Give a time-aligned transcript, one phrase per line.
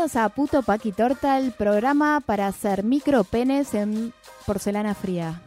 [0.00, 4.14] Bienvenidos a Puto Paqui Torta, el programa para hacer micropenes en
[4.46, 5.42] porcelana fría.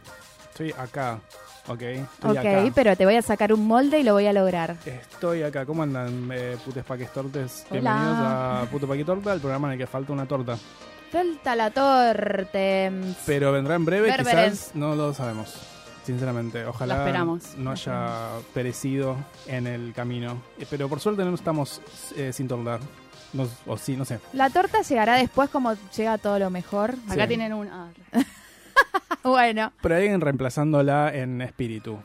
[0.48, 1.18] Estoy acá,
[1.66, 1.82] ok.
[1.82, 2.72] Estoy ok, acá.
[2.72, 4.76] pero te voy a sacar un molde y lo voy a lograr.
[4.86, 5.66] Estoy acá.
[5.66, 7.66] ¿Cómo andan, eh, putes paques tortes?
[7.68, 7.80] Hola.
[7.94, 10.56] Bienvenidos a Puto Paqui Torta, el programa en el que falta una torta.
[11.10, 12.92] Falta la torte.
[13.26, 15.52] Pero vendrá en breve, quizás no lo sabemos.
[16.04, 17.56] Sinceramente, ojalá La esperamos.
[17.56, 19.16] no haya perecido
[19.48, 20.40] en el camino.
[20.60, 21.80] Eh, Pero por suerte no estamos
[22.14, 22.78] eh, sin tortar.
[23.34, 24.20] No- o sí, no sé.
[24.32, 26.94] La torta llegará después como llega todo lo mejor.
[27.08, 27.28] Acá Sí.
[27.28, 27.68] tienen un...
[27.68, 27.88] ah,
[29.22, 31.98] Bueno, Pero hay alguien reemplazándola en espíritu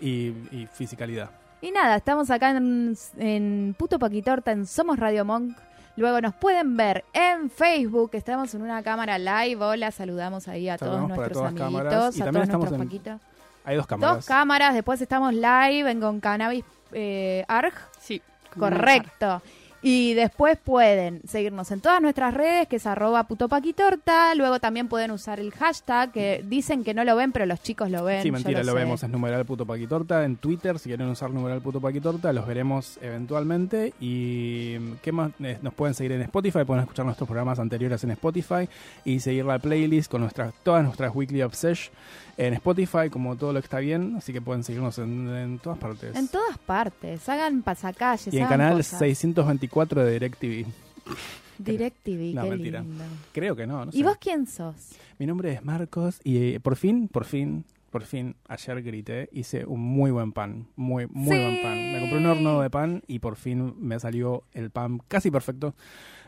[0.00, 1.30] y, y fisicalidad.
[1.60, 5.56] y nada, estamos acá en, en Puto Paqui Torta, en Somos Radio Monk.
[5.96, 9.62] Luego nos pueden ver en Facebook, estamos en una cámara live.
[9.64, 12.16] Hola, saludamos ahí a Saludamos todos para nuestros todas amiguitos, cámaras.
[12.16, 13.20] Y a también todos estamos nuestros en- paquitos.
[13.66, 14.16] Hay dos cámaras.
[14.16, 17.74] Dos cámaras, después estamos live en Con Cannabis eh, ARG.
[18.00, 18.20] sí.
[18.58, 19.42] Correcto.
[19.86, 24.34] Y después pueden seguirnos en todas nuestras redes, que es arroba putopaquitorta.
[24.34, 27.90] Luego también pueden usar el hashtag, que dicen que no lo ven, pero los chicos
[27.90, 28.22] lo ven.
[28.22, 30.24] Sí, mentira, lo, vemos, es numeral puto paquitorta.
[30.24, 33.92] En Twitter, si quieren usar numeral puto paquitorta, los veremos eventualmente.
[34.00, 38.12] Y qué más, Eh, nos pueden seguir en Spotify, pueden escuchar nuestros programas anteriores en
[38.12, 38.66] Spotify
[39.04, 41.94] y seguir la playlist con nuestras, todas nuestras Weekly Obsession
[42.36, 44.14] en Spotify, como todo lo que está bien.
[44.16, 46.14] Así que pueden seguirnos en, en todas partes.
[46.16, 47.28] En todas partes.
[47.28, 48.32] Hagan pasacalles.
[48.32, 48.98] y en hagan canal cosas.
[48.98, 50.66] 624 de DirecTV.
[51.58, 52.80] DirecTV, No, qué mentira.
[52.80, 53.04] lindo.
[53.32, 53.98] Creo que no, no sé.
[53.98, 54.74] ¿Y vos quién sos?
[55.18, 59.64] Mi nombre es Marcos y eh, por fin, por fin, por fin, ayer grité, hice
[59.64, 61.40] un muy buen pan, muy, muy Sí.
[61.42, 61.92] buen pan.
[61.92, 65.74] Me compré un horno de pan y por fin me salió el pan casi perfecto.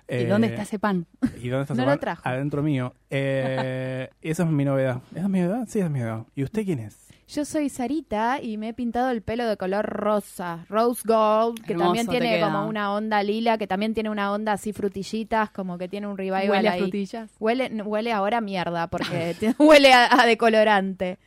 [0.08, 1.06] ¿Y Eh, dónde está ese pan?
[1.42, 1.98] ¿Y dónde está No ese lo pan?
[2.00, 2.22] trajo.
[2.24, 2.94] Adentro mío.
[3.10, 5.00] Eh, esa es mi novedad.
[5.12, 5.64] ¿Esa es mi novedad?
[5.68, 6.24] Sí, esa es mi novedad.
[6.34, 7.06] ¿Y usted quién es?
[7.28, 11.72] Yo soy Sarita y me he pintado el pelo de color rosa, rose gold, que
[11.72, 15.76] Hermoso también tiene como una onda lila, que también tiene una onda así frutillitas, como
[15.76, 16.80] que tiene un revival Huele a ahí.
[16.82, 17.30] frutillas.
[17.40, 21.18] Huele, huele ahora a mierda, porque huele a, a decolorante.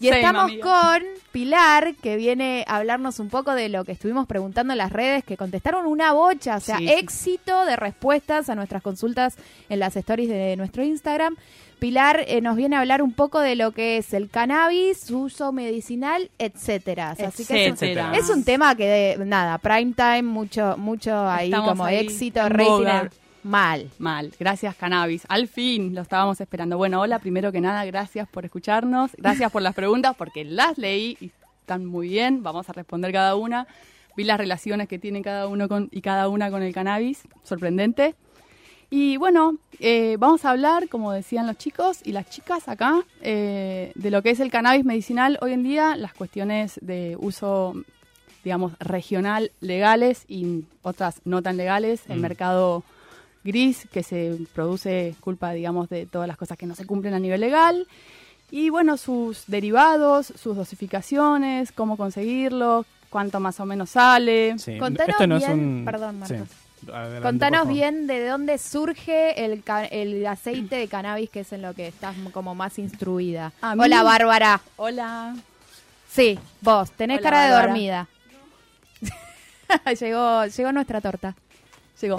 [0.00, 0.62] Y Same, estamos amiga.
[0.64, 4.90] con Pilar, que viene a hablarnos un poco de lo que estuvimos preguntando en las
[4.92, 6.94] redes, que contestaron una bocha, o sea, Sí, sí.
[6.94, 9.36] éxito de respuestas a nuestras consultas
[9.68, 11.36] en las stories de nuestro Instagram.
[11.78, 15.20] Pilar eh, nos viene a hablar un poco de lo que es el cannabis, su
[15.20, 17.10] uso medicinal, etcétera.
[17.10, 18.12] Así que es un, Etcétera.
[18.16, 22.46] es un tema que, de, nada, prime time, mucho, mucho ahí Estamos como ahí éxito,
[22.48, 23.08] rating.
[23.42, 23.90] Mal.
[23.98, 25.24] Mal, gracias Cannabis.
[25.28, 26.76] Al fin lo estábamos esperando.
[26.76, 31.16] Bueno, hola, primero que nada, gracias por escucharnos, gracias por las preguntas porque las leí
[31.20, 31.30] y
[31.60, 33.66] están muy bien, vamos a responder cada una.
[34.16, 38.14] Vi las relaciones que tiene cada uno con, y cada una con el cannabis, sorprendente.
[38.92, 43.92] Y bueno, eh, vamos a hablar, como decían los chicos y las chicas acá, eh,
[43.94, 47.74] de lo que es el cannabis medicinal hoy en día, las cuestiones de uso,
[48.42, 52.22] digamos, regional legales y otras no tan legales, el Mm.
[52.22, 52.82] mercado
[53.44, 57.18] gris que se produce culpa, digamos, de todas las cosas que no se cumplen a
[57.18, 57.86] nivel legal.
[58.50, 64.58] Y bueno, sus derivados, sus dosificaciones, cómo conseguirlo, cuánto más o menos sale.
[64.58, 65.82] Sí, Contanos esto no bien- es un...
[65.84, 66.38] perdón, Marcos.
[66.48, 66.90] Sí.
[66.90, 71.60] Adelante, Contanos bien de dónde surge el, ca- el aceite de cannabis, que es en
[71.62, 73.52] lo que estás como más instruida.
[73.62, 74.60] Hola, Bárbara.
[74.76, 75.36] Hola.
[76.10, 77.66] Sí, vos, tenés Hola, cara de Bárbara.
[77.68, 78.08] dormida.
[80.00, 81.36] llegó, llegó nuestra torta.
[82.00, 82.16] Llegó.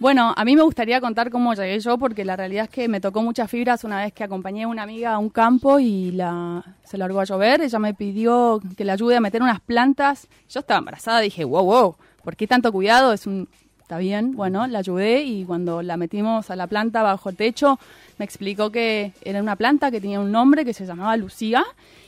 [0.00, 3.00] Bueno, a mí me gustaría contar cómo llegué yo, porque la realidad es que me
[3.00, 6.64] tocó muchas fibras una vez que acompañé a una amiga a un campo y la,
[6.84, 7.60] se largó a llover.
[7.60, 10.28] Ella me pidió que le ayude a meter unas plantas.
[10.48, 13.12] Yo estaba embarazada, dije, wow, wow, ¿por qué tanto cuidado?
[13.12, 13.48] Es un
[13.92, 14.34] está bien.
[14.34, 17.78] Bueno, la ayudé y cuando la metimos a la planta bajo techo,
[18.18, 21.62] me explicó que era una planta que tenía un nombre que se llamaba Lucía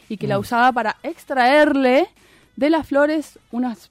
[0.08, 2.08] y que la usaba para extraerle
[2.56, 3.90] de las flores unas,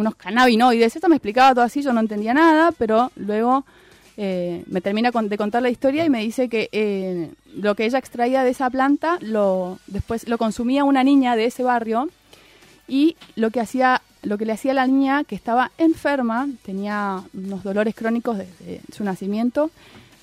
[0.00, 0.96] unos cannabinoides.
[0.96, 3.64] Esto me explicaba todo así, yo no entendía nada, pero luego
[4.16, 7.98] eh, me termina de contar la historia y me dice que eh, lo que ella
[7.98, 12.08] extraía de esa planta lo después lo consumía una niña de ese barrio
[12.86, 17.22] y lo que hacía lo que le hacía a la niña que estaba enferma tenía
[17.32, 19.70] unos dolores crónicos desde su nacimiento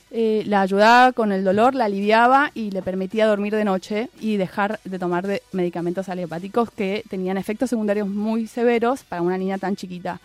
[0.09, 4.38] eh, la ayudaba con el dolor la aliviaba y le permitía dormir de noche y
[4.38, 9.57] dejar de tomar de medicamentos alopáticos que tenían efectos secundarios muy severos para una niña
[9.57, 10.21] tan chiquita.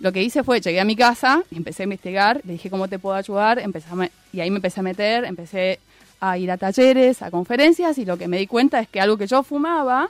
[0.00, 2.98] Lo que hice fue, llegué a mi casa empecé a investigar, le dije cómo te
[2.98, 5.80] puedo ayudar, empecé a y ahí me empecé a meter, empecé
[6.20, 9.18] a ir a talleres, a conferencias y lo que me di cuenta es que algo
[9.18, 10.08] que yo fumaba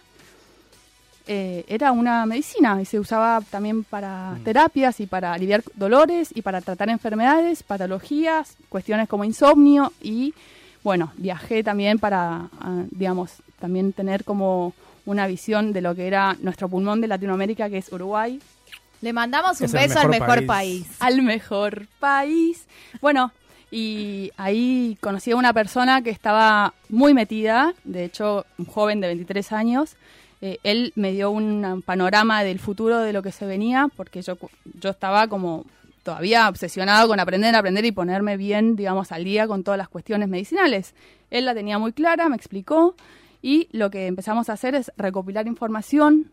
[1.26, 6.42] eh, era una medicina y se usaba también para terapias y para aliviar dolores y
[6.42, 10.34] para tratar enfermedades, patologías, cuestiones como insomnio y
[10.82, 14.74] bueno, viajé también para, ah, digamos, también tener como
[15.06, 18.38] una visión de lo que era nuestro pulmón de Latinoamérica, que es Uruguay,
[19.00, 20.84] Le mandamos un Es beso al mejor mejor país.
[20.86, 20.96] país.
[21.00, 22.66] al mejor país.
[23.00, 23.32] Bueno,
[23.70, 29.08] y ahí conocí a una persona que estaba muy metida, de hecho, un joven de
[29.08, 29.96] 23 años.
[30.46, 34.36] Eh, él me dio un panorama del futuro de lo que se venía, porque yo,
[34.78, 35.64] yo estaba como
[36.02, 40.28] todavía obsesionado con aprender, aprender y ponerme bien, digamos, al día con todas las cuestiones
[40.28, 40.94] medicinales.
[41.30, 42.94] Él la tenía muy clara, me explicó,
[43.40, 46.30] y lo que empezamos a hacer es recopilar información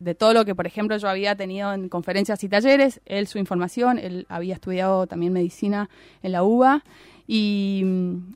[0.00, 3.38] de todo lo que, por ejemplo, yo había tenido en conferencias y talleres, él su
[3.38, 5.88] información, él había estudiado también medicina
[6.24, 6.80] en la UBA, mm,
[7.28, 7.84] y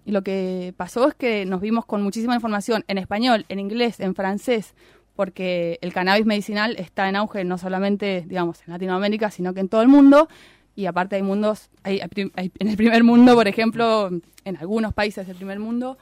[0.06, 4.14] lo que pasó es que nos vimos con muchísima información en español, en inglés, en
[4.14, 4.74] francés,
[5.16, 9.68] porque el cannabis medicinal está en auge no solamente, digamos, en Latinoamérica, sino que en
[9.68, 10.28] todo el mundo,
[10.76, 12.00] y aparte hay mundos, hay,
[12.36, 14.10] hay en el primer mundo, por ejemplo,
[14.44, 15.98] en algunos países del primer mundo,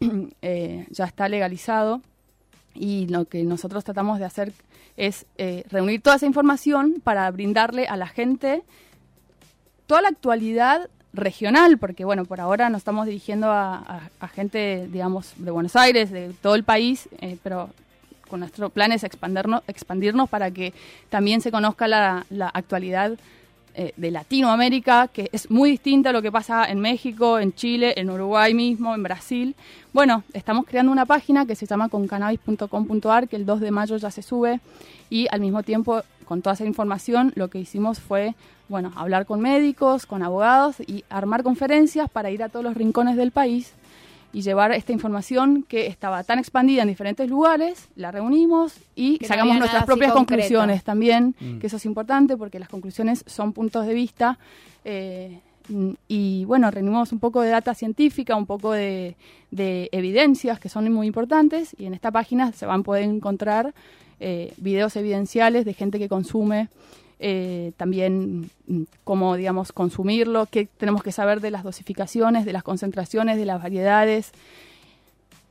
[0.42, 2.00] eh, ya está legalizado.
[2.74, 4.52] Y lo que nosotros tratamos de hacer
[4.96, 8.62] es eh, reunir toda esa información para brindarle a la gente
[9.86, 14.86] toda la actualidad regional, porque bueno, por ahora nos estamos dirigiendo a, a- a gente,
[14.92, 17.70] digamos, de Buenos Aires, de todo el país, eh, pero
[18.28, 20.72] con nuestro plan es expandernos, expandirnos para que
[21.08, 23.18] también se conozca la, la actualidad
[23.80, 27.94] eh, de Latinoamérica, que es muy distinta a lo que pasa en México, en Chile,
[27.96, 29.54] en Uruguay mismo, en Brasil.
[29.92, 34.10] Bueno, estamos creando una página que se llama concannabis.com.ar, que el 2 de mayo ya
[34.10, 34.58] se sube,
[35.10, 38.34] y al mismo tiempo, con toda esa información, lo que hicimos fue,
[38.68, 43.16] bueno, hablar con médicos, con abogados y armar conferencias para ir a todos los rincones
[43.16, 43.74] del país
[44.32, 49.26] y llevar esta información que estaba tan expandida en diferentes lugares, la reunimos y Que
[49.26, 50.42] sacamos nuestras propias concreto.
[50.42, 51.58] conclusiones también, Mm.
[51.58, 54.38] que eso es importante porque las conclusiones son puntos de vista.
[54.84, 55.40] eh,
[56.08, 59.16] y bueno, reunimos un poco de data científica, un poco de,
[59.50, 63.74] de evidencias que son muy importantes y en esta página se van a poder encontrar
[64.18, 66.68] eh, videos evidenciales de gente que consume,
[67.20, 72.62] eh, también mm, cómo, digamos, consumirlo, qué tenemos que saber de las dosificaciones, de las
[72.62, 74.32] concentraciones, de las variedades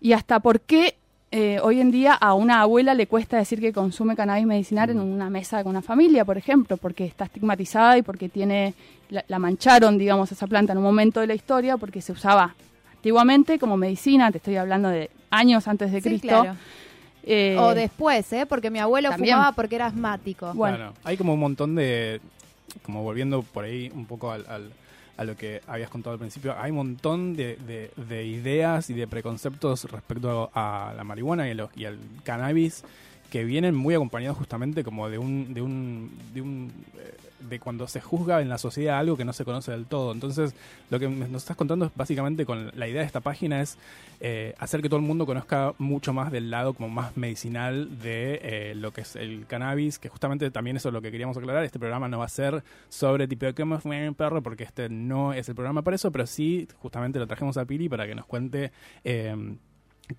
[0.01, 0.95] y hasta por qué
[1.31, 4.99] eh, hoy en día a una abuela le cuesta decir que consume cannabis medicinal en
[4.99, 8.73] una mesa con una familia, por ejemplo, porque está estigmatizada y porque tiene
[9.09, 12.55] la, la mancharon, digamos, esa planta en un momento de la historia porque se usaba
[12.95, 16.27] antiguamente como medicina, te estoy hablando de años antes de Sí, Cristo.
[16.29, 16.55] claro.
[17.29, 18.45] Eh, O después, ¿eh?
[18.45, 19.35] Porque mi abuelo También.
[19.35, 20.53] fumaba porque era asmático.
[20.53, 20.77] Bueno.
[20.77, 22.21] Claro, hay como un montón de,
[22.83, 24.71] como volviendo por ahí un poco al, al-
[25.17, 28.93] a lo que habías contado al principio, hay un montón de, de- de ideas y
[28.93, 32.83] de preconceptos respecto a la marihuana y, a y al cannabis
[33.31, 37.87] que vienen muy acompañados justamente como de un, de un, de un eh, de cuando
[37.87, 40.11] se juzga en la sociedad algo que no se conoce del todo.
[40.11, 40.53] Entonces,
[40.89, 43.77] lo que nos estás contando es básicamente con la idea de esta página es
[44.19, 48.39] eh, hacer que todo el mundo conozca mucho más del lado como más medicinal de
[48.41, 51.63] eh, lo que es el cannabis, que justamente también eso es lo que queríamos aclarar.
[51.63, 54.89] Este programa no va a ser sobre tipo de cómo fue un perro, porque este
[54.89, 58.15] no es el programa para eso, pero sí justamente lo trajimos a Pili para que
[58.15, 58.71] nos cuente
[59.03, 59.35] eh,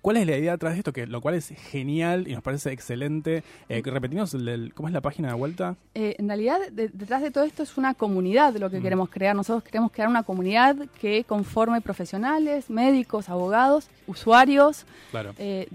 [0.01, 0.93] ¿Cuál es la idea detrás de esto?
[0.93, 3.43] Que, lo cual es genial y nos parece excelente.
[3.69, 5.75] Eh, repetimos, el- el- ¿cómo es la página de vuelta?
[5.95, 8.83] Eh, en realidad, de- detrás de todo esto es una comunidad lo que Mm.
[8.83, 9.35] queremos crear.
[9.35, 15.33] Nosotros queremos crear una comunidad que conforme profesionales, médicos, abogados, usuarios, Claro.
[15.39, 15.67] eh,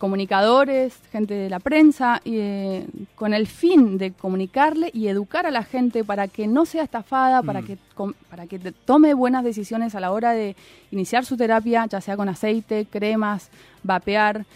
[0.00, 5.50] comunicadores, gente de la prensa, y, eh, con el fin de comunicarle y educar a
[5.50, 7.66] la gente para que no sea estafada, para Mm.
[7.66, 10.56] que com- para que tome buenas decisiones a la hora de
[10.90, 13.50] iniciar su terapia, ya sea con aceite, cremas,
[13.82, 14.46] vapear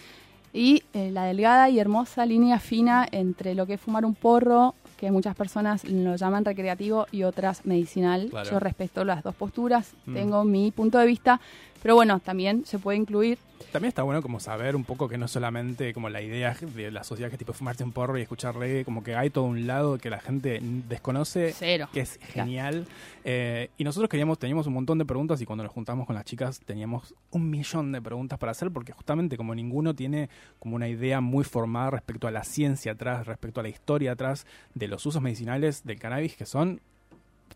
[0.53, 4.75] y eh, la delgada y hermosa línea fina entre lo que es fumar un porro
[4.97, 8.29] que muchas personas lo llaman recreativo y otras medicinal.
[8.31, 8.49] Claro.
[8.51, 10.15] Yo respeto las dos posturas, Mm.
[10.15, 11.41] tengo mi punto de vista,
[11.85, 13.37] pero bueno, también se puede incluir
[13.71, 17.05] También está bueno como saber un poco que no solamente como la idea de la
[17.05, 19.67] sociedad que es tipo fumarse un porro y escuchar reggae, como que hay todo un
[19.67, 21.91] lado que la gente desconoce, cero.
[21.93, 22.87] que es genial.
[23.23, 26.25] Eh, y nosotros queríamos, teníamos un montón de preguntas y cuando nos juntamos con las
[26.25, 30.89] chicas teníamos un millón de preguntas para hacer porque justamente como ninguno tiene como una
[30.89, 35.05] idea muy formada respecto a la ciencia atrás, respecto a la historia atrás de los
[35.05, 36.81] usos medicinales del cannabis que son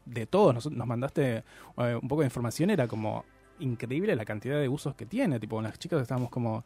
[0.04, 0.54] de todos.
[0.54, 1.44] Nos, nos mandaste
[1.78, 3.24] eh, un poco de información, era como
[3.60, 5.38] increíble la cantidad de usos que tiene.
[5.40, 6.64] Tipo, con las chicas estábamos como...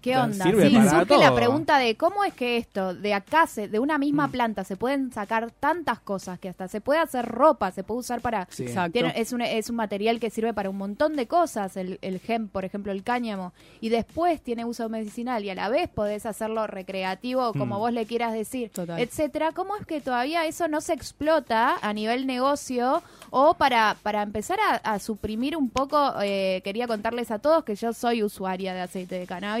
[0.00, 0.44] ¿Qué onda?
[0.44, 3.80] Sirve Sí, para surge la pregunta de cómo es que esto, de acá, se- de
[3.80, 4.30] una misma Mm.
[4.30, 8.20] planta, se pueden sacar tantas cosas que hasta se puede hacer ropa, se puede usar
[8.20, 8.46] para...
[8.50, 8.62] Sí.
[8.62, 8.92] Exacto.
[8.92, 12.20] Tiene- es, un, es un material que sirve para un montón de cosas, el, el
[12.20, 16.26] gem, por ejemplo, el cáñamo, y después tiene uso medicinal y a la vez podés
[16.26, 17.78] hacerlo recreativo, como Mm.
[17.80, 19.00] vos le quieras decir, Total.
[19.00, 19.50] etcétera.
[19.50, 24.60] ¿Cómo es que todavía eso no se explota a nivel negocio o para, para empezar
[24.60, 26.14] a, a suprimir un poco?
[26.22, 29.55] eh, quería contarles a todos que yo soy usuaria de aceite de cannabis.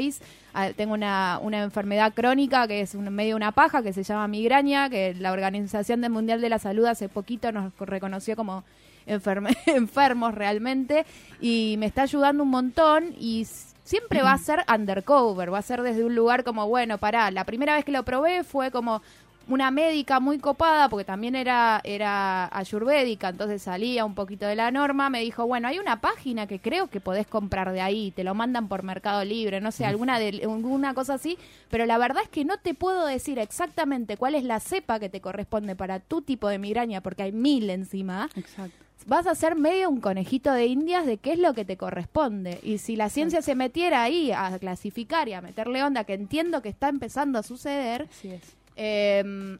[0.54, 4.28] Ah, Tengo una, una enfermedad crónica que es un, medio una paja que se llama
[4.28, 8.64] migraña, que la Organización Mundial de la Salud hace poquito nos reconoció como
[9.06, 11.04] enferme- enfermos realmente
[11.40, 13.46] y me está ayudando un montón y
[13.84, 17.44] siempre va a ser undercover, va a ser desde un lugar como, bueno, pará, la
[17.44, 19.02] primera vez que lo probé fue como
[19.48, 24.70] una médica muy copada, porque también era, era ayurvédica, entonces salía un poquito de la
[24.70, 28.24] norma, me dijo, bueno, hay una página que creo que podés comprar de ahí, te
[28.24, 31.38] lo mandan por Mercado Libre, no sé, alguna, de, alguna cosa así,
[31.70, 35.08] pero la verdad es que no te puedo decir exactamente cuál es la cepa que
[35.08, 38.76] te corresponde para tu tipo de migraña, porque hay mil encima Exacto.
[39.06, 42.58] vas a ser medio un conejito de indias de qué es lo que te corresponde.
[42.64, 46.62] Y si la ciencia se metiera ahí a clasificar y a meterle onda, que entiendo
[46.62, 48.56] que está empezando a suceder, Así es.
[48.76, 49.58] Eh,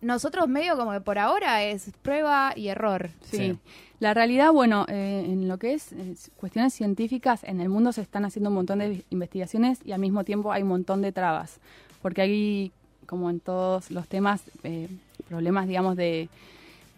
[0.00, 3.10] nosotros medio como que por ahora es prueba y error.
[3.22, 3.36] Sí.
[3.36, 3.58] Sí.
[3.98, 5.94] La realidad, bueno, eh, en lo que es,
[6.36, 10.22] cuestiones científicas, en el mundo se están haciendo un montón de investigaciones y al mismo
[10.22, 11.58] tiempo hay un montón de trabas.
[12.02, 12.72] Porque hay,
[13.06, 14.88] como en todos los temas, eh,
[15.28, 16.28] problemas, digamos, de,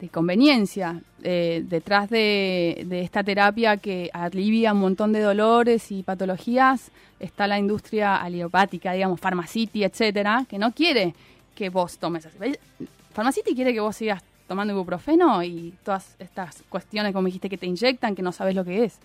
[0.00, 6.02] de conveniencia eh, detrás de, de esta terapia que alivia un montón de dolores y
[6.02, 6.90] patologías.
[7.20, 11.14] Está la industria aliopática, digamos, Pharmacity, etcétera, que no quiere
[11.58, 12.36] que vos tomes así.
[13.14, 17.66] Pharmacity quiere que vos sigas tomando ibuprofeno y todas estas cuestiones, como dijiste, que te
[17.66, 18.98] inyectan, que no sabes lo que es.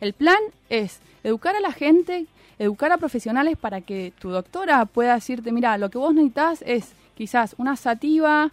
[0.00, 2.26] El plan es educar a la gente,
[2.58, 6.92] educar a profesionales para que tu doctora pueda decirte, mira, lo que vos necesitas es
[7.16, 8.50] quizás una sativa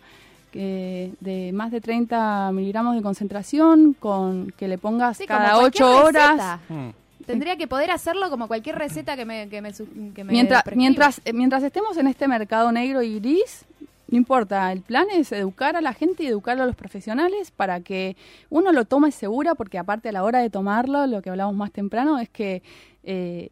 [0.52, 5.84] que- de más de 30 miligramos de concentración, con que le pongas Sí, cada cualquier
[5.84, 6.30] 8 horas.
[6.32, 6.60] receta.
[6.70, 6.90] Mm.
[7.28, 11.22] Tendría que poder hacerlo como cualquier receta que me, que me, que me Mientras, mientras,
[11.26, 13.66] eh, mientras estemos en este mercado negro y gris,
[14.10, 17.82] no importa, el plan es educar a la gente y educar a los profesionales para
[17.82, 18.16] que
[18.50, 21.72] uno lo tome segura, porque aparte a la hora de tomarlo, lo que hablamos más
[21.72, 22.64] temprano es que
[23.04, 23.50] eh,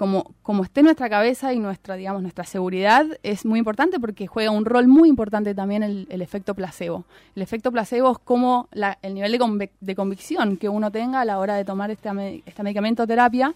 [0.00, 4.50] como, como esté nuestra cabeza y nuestra, digamos, nuestra seguridad es muy importante porque juega
[4.50, 7.04] un rol muy importante también el, el efecto placebo.
[7.36, 11.20] El efecto placebo es como la- el nivel de, convic- de convicción que uno tenga
[11.20, 12.08] a la hora de tomar este,
[12.46, 13.52] este medicamento o terapia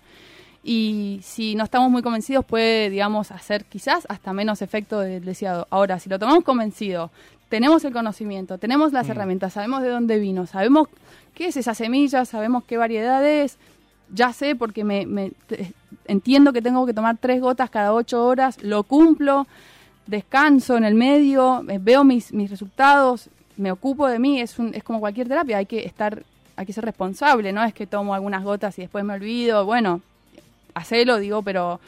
[0.62, 5.66] y si no estamos muy convencidos puede, digamos, hacer quizás hasta menos efecto del deseado.
[5.70, 7.10] Ahora, si lo tomamos convencido,
[7.48, 9.10] tenemos el conocimiento, tenemos las Mm.
[9.12, 10.88] herramientas, sabemos de dónde vino, sabemos
[11.34, 13.56] qué es esa semilla, sabemos qué variedad es,
[14.12, 15.06] ya sé porque me,
[16.06, 19.46] entiendo que tengo que tomar tres gotas cada ocho horas, lo cumplo,
[20.06, 24.74] descanso en el medio, eh, veo mis, mis resultados, me ocupo de mí, es, un,
[24.74, 26.22] es como cualquier terapia, hay que estar,
[26.56, 30.00] hay que ser responsable, no es que tomo algunas gotas y después me olvido, bueno,
[30.74, 31.80] hacelo, digo, pero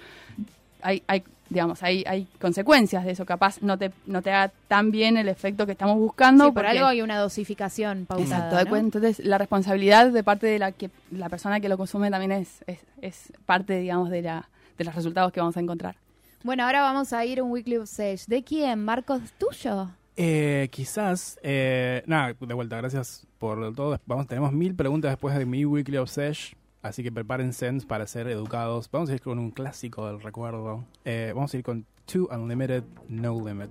[0.82, 4.90] hay, hay digamos, hay, hay consecuencias de eso, capaz no te, no te haga tan
[4.90, 6.44] bien el efecto que estamos buscando.
[6.44, 8.48] Sí, por porque- algo hay una dosificación pausada.
[8.50, 8.76] Exacto, ¿no?
[8.76, 12.64] entonces la responsabilidad de parte de la que la persona que lo consume también es,
[12.66, 14.48] es, es parte, digamos, de, la,
[14.78, 15.96] de los resultados que vamos a encontrar.
[16.42, 18.20] Bueno, ahora vamos a ir a un Weekly Sage.
[18.28, 18.84] ¿De quién?
[18.84, 19.88] ¿Marcos tuyo?
[20.16, 23.98] Eh, quizás, eh, nada, de vuelta, gracias por todo.
[24.06, 28.90] Vamos, tenemos mil preguntas después de mi Weekly Obsession, así que prepárense para ser educados.
[28.90, 30.84] Vamos a ir con un clásico del recuerdo.
[31.04, 33.70] Eh, vamos a ir con Two Unlimited, No Limit.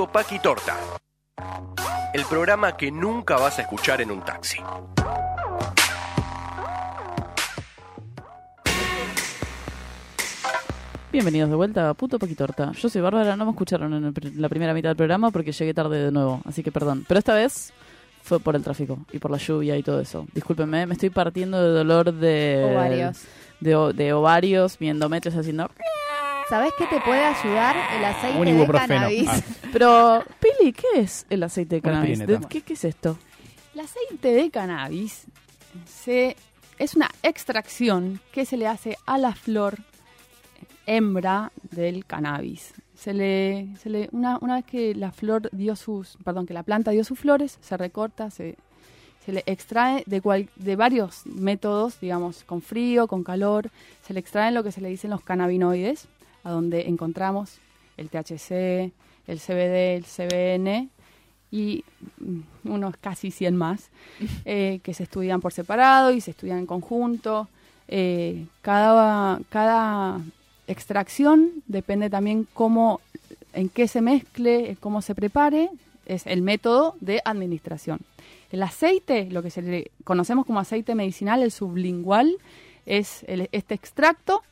[0.00, 0.76] Es Puto Paqui Torta.
[2.14, 4.58] El programa que nunca vas a escuchar en un taxi.
[11.12, 12.70] Bienvenidos de vuelta a Puto Paquitorta.
[12.72, 15.74] Yo soy Bárbara, no me escucharon en pr- la primera mitad del programa porque llegué
[15.74, 17.04] tarde de nuevo, así que perdón.
[17.08, 17.72] Pero esta vez
[18.22, 20.26] fue por el tráfico y por la lluvia y todo eso.
[20.32, 23.22] Discúlpenme, me estoy partiendo de dolor de Ovarios.
[23.58, 25.68] de, de ovarios, mi endometrio está haciendo...
[26.50, 28.88] ¿Sabés qué te puede ayudar el aceite Un de ibuprofeno.
[28.88, 29.28] cannabis?
[29.28, 29.40] Ah.
[29.72, 32.18] Pero, Pili, ¿qué es el aceite de Una cannabis?
[32.18, 32.40] pirineta.
[32.40, 33.16] ¿De- ¿Qué, qué es esto?
[33.72, 35.26] El aceite de cannabis
[35.86, 36.36] se,
[36.78, 39.76] es una extracción que se le hace a la flor
[40.86, 42.74] hembra del cannabis.
[42.96, 46.64] Se le, se le, una, una vez que la flor dio sus, perdón, que la
[46.64, 48.56] planta dio sus flores, se recorta, se,
[49.24, 53.70] se le extrae de, cual, de varios métodos, digamos, con frío, con calor,
[54.06, 56.08] se le extraen lo que se le dicen los cannabinoides,
[56.44, 57.58] a donde encontramos
[57.96, 58.92] el THC,
[59.26, 60.88] el CBD, el CBN
[61.50, 61.84] y
[62.18, 63.90] mm, unos casi 100 más,
[64.44, 67.48] eh, que se estudian por separado y se estudian en conjunto.
[67.88, 70.20] Eh, cada, cada
[70.68, 73.00] extracción depende también cómo,
[73.52, 75.68] en qué se mezcle, cómo se prepare,
[76.06, 78.00] es el método de administración.
[78.52, 82.36] El aceite, lo que se le conocemos como aceite medicinal, el sublingual,
[82.86, 84.42] es el- este extracto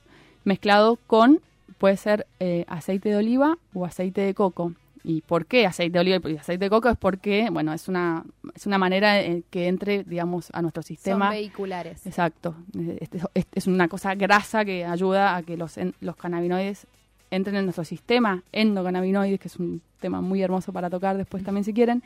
[0.45, 1.41] mezclado con,
[1.79, 4.73] puede ser eh, aceite de oliva o aceite de coco.
[5.05, 6.89] ¿Y por qué aceite de oliva y aceite de coco?
[6.91, 10.89] Es porque, bueno, es una, es una manera eh, que entre, digamos, a nuestro Son
[10.89, 11.31] sistema.
[11.31, 12.05] vehiculares.
[12.07, 12.57] Exacto.
[12.79, 16.87] Eh, este- este es una cosa grasa que ayuda a que los, en- los cannabinoides
[17.31, 21.65] entren en nuestro sistema, endocannabinoides, que es un tema muy hermoso para tocar después también
[21.65, 22.03] si quieren.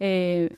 [0.00, 0.50] Eh,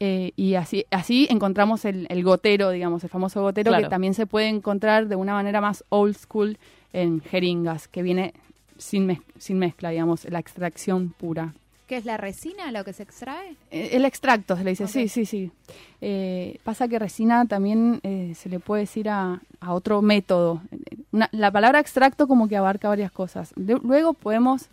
[0.00, 3.84] eh, y así, así encontramos el, el gotero, digamos, el famoso gotero, Claro.
[3.84, 6.58] que también se puede encontrar de una manera más old school
[6.92, 8.34] en jeringas, que viene
[8.78, 11.54] sin, mez- sin mezcla, digamos, la extracción pura.
[11.86, 13.54] ¿Qué es la resina lo que se extrae?
[13.70, 15.50] Eh, El extracto se le dice, sí, sí, sí.
[16.00, 20.62] Eh, pasa que resina también eh, se le puede decir a, a otro método.
[21.12, 23.52] Una- la palabra extracto como que abarca varias cosas.
[23.56, 24.68] De- luego podemos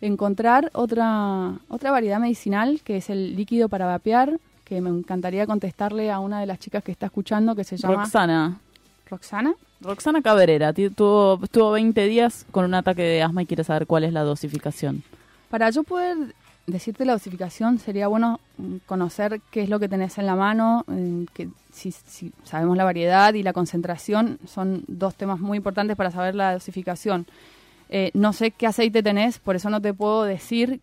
[0.00, 6.10] encontrar otra, otra variedad medicinal que es el líquido para vapear, que me encantaría contestarle
[6.10, 8.60] a una de las chicas que está escuchando que se llama Roxana.
[9.08, 9.54] Roxana.
[9.80, 14.04] Roxana Cabrera tuvo, estuvo 20 días con un ataque de asma y quiere saber cuál
[14.04, 15.02] es la dosificación.
[15.50, 16.34] Para yo poder
[16.66, 18.40] decirte la dosificación, sería bueno
[18.86, 22.84] conocer qué es lo que tenés en la mano, mm, que si, si sabemos la
[22.84, 27.26] variedad y la concentración, son dos temas muy importantes para saber la dosificación.
[27.88, 30.80] Eh, no sé qué aceite tenés, por eso no te puedo decir,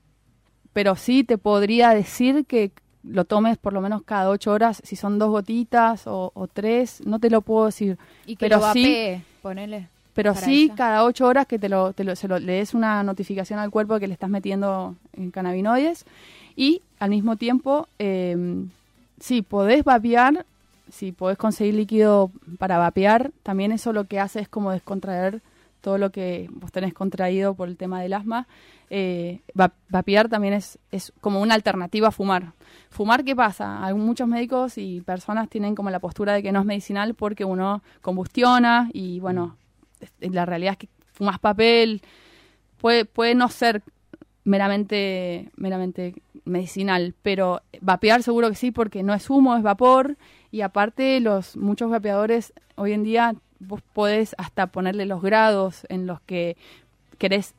[0.72, 2.72] pero sí te podría decir que
[3.04, 7.02] lo tomes por lo menos cada ocho horas, si son dos gotitas o, o tres,
[7.06, 7.98] no te lo puedo decir.
[8.26, 9.88] Y que pero lo sí, vapee, ponele.
[10.14, 10.76] pero sí ella.
[10.76, 13.72] cada ocho horas que te lo, te lo- se lo- le des una notificación al
[13.72, 16.06] cuerpo de que le estás metiendo en cannabinoides
[16.56, 18.38] y al mismo tiempo, eh,
[19.20, 20.46] sí, podés vapear,
[20.92, 25.42] si podés conseguir líquido para vapear, también eso lo que hace es como descontraer
[25.82, 28.48] todo lo que vos tenés contraído por el tema del asma.
[28.90, 32.54] Eh, va- vapear también es, es como una alternativa a fumar.
[32.94, 33.84] Fumar, ¿qué pasa?
[33.84, 37.44] Hay muchos médicos y personas tienen como la postura de que no es medicinal porque
[37.44, 39.58] uno combustiona y bueno,
[40.00, 42.04] es- la realidad es que fumas papel,
[42.80, 43.82] puede, puede no ser
[44.44, 46.14] meramente, meramente
[46.46, 50.16] medicinal, pero vapear seguro que sí porque no es humo, es vapor.
[50.52, 56.06] Y aparte los muchos vapeadores hoy en día vos podés hasta ponerle los grados en
[56.06, 56.58] los que
[57.18, 57.56] querés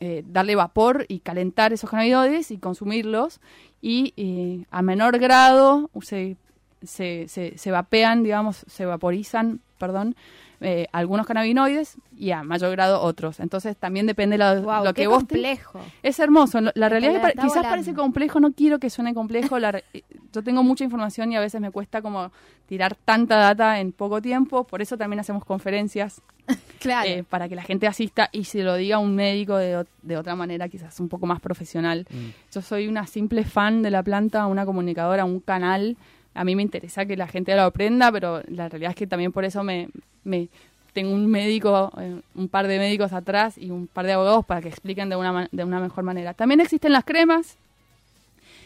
[0.00, 3.40] eh, darle vapor y calentar esos cannabinoides y consumirlos.
[3.80, 6.36] Y eh, a menor grado se,
[6.82, 10.16] se, se, se vapean, digamos, se vaporizan, perdón,
[10.60, 13.38] eh, algunos cannabinoides y a mayor grado otros.
[13.40, 15.18] Entonces también depende lo, lo qué que vos...
[15.26, 15.80] te- complejo.
[16.02, 16.60] es hermoso.
[16.60, 17.68] La Me realidad es que quizás volando.
[17.70, 19.58] parece complejo, no quiero que suene complejo.
[19.58, 22.32] la re- eh, yo tengo mucha información y a veces me cuesta como
[22.66, 24.64] tirar tanta data en poco tiempo.
[24.64, 26.20] Por eso también hacemos conferencias
[26.80, 27.08] Claro.
[27.08, 30.34] eh, para que la gente asista y se lo diga un médico de, de otra
[30.34, 32.06] manera, quizás un poco más profesional.
[32.52, 35.96] Yo soy una simple fan de la planta, una comunicadora, un canal.
[36.34, 39.32] A mí me interesa que la gente lo aprenda, pero la realidad es que también
[39.32, 39.88] por eso me,
[40.28, 40.48] me
[40.92, 44.60] tengo un médico, eh, un par de médicos atrás y un par de abogados para
[44.60, 46.34] que expliquen de una, de una mejor manera.
[46.34, 47.56] También existen las cremas,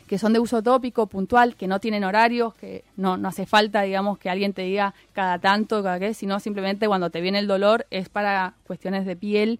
[0.06, 3.82] que son de uso tópico, puntual, que no tienen horarios, que no, no hace falta,
[3.82, 7.46] digamos, que alguien te diga cada tanto, cada qué, sino simplemente cuando te viene el
[7.46, 9.58] dolor es para cuestiones de piel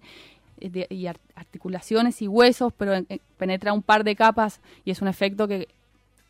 [0.59, 2.93] eh, y ar- articulaciones y huesos, pero
[3.37, 5.67] penetra un par de capas y es un efecto que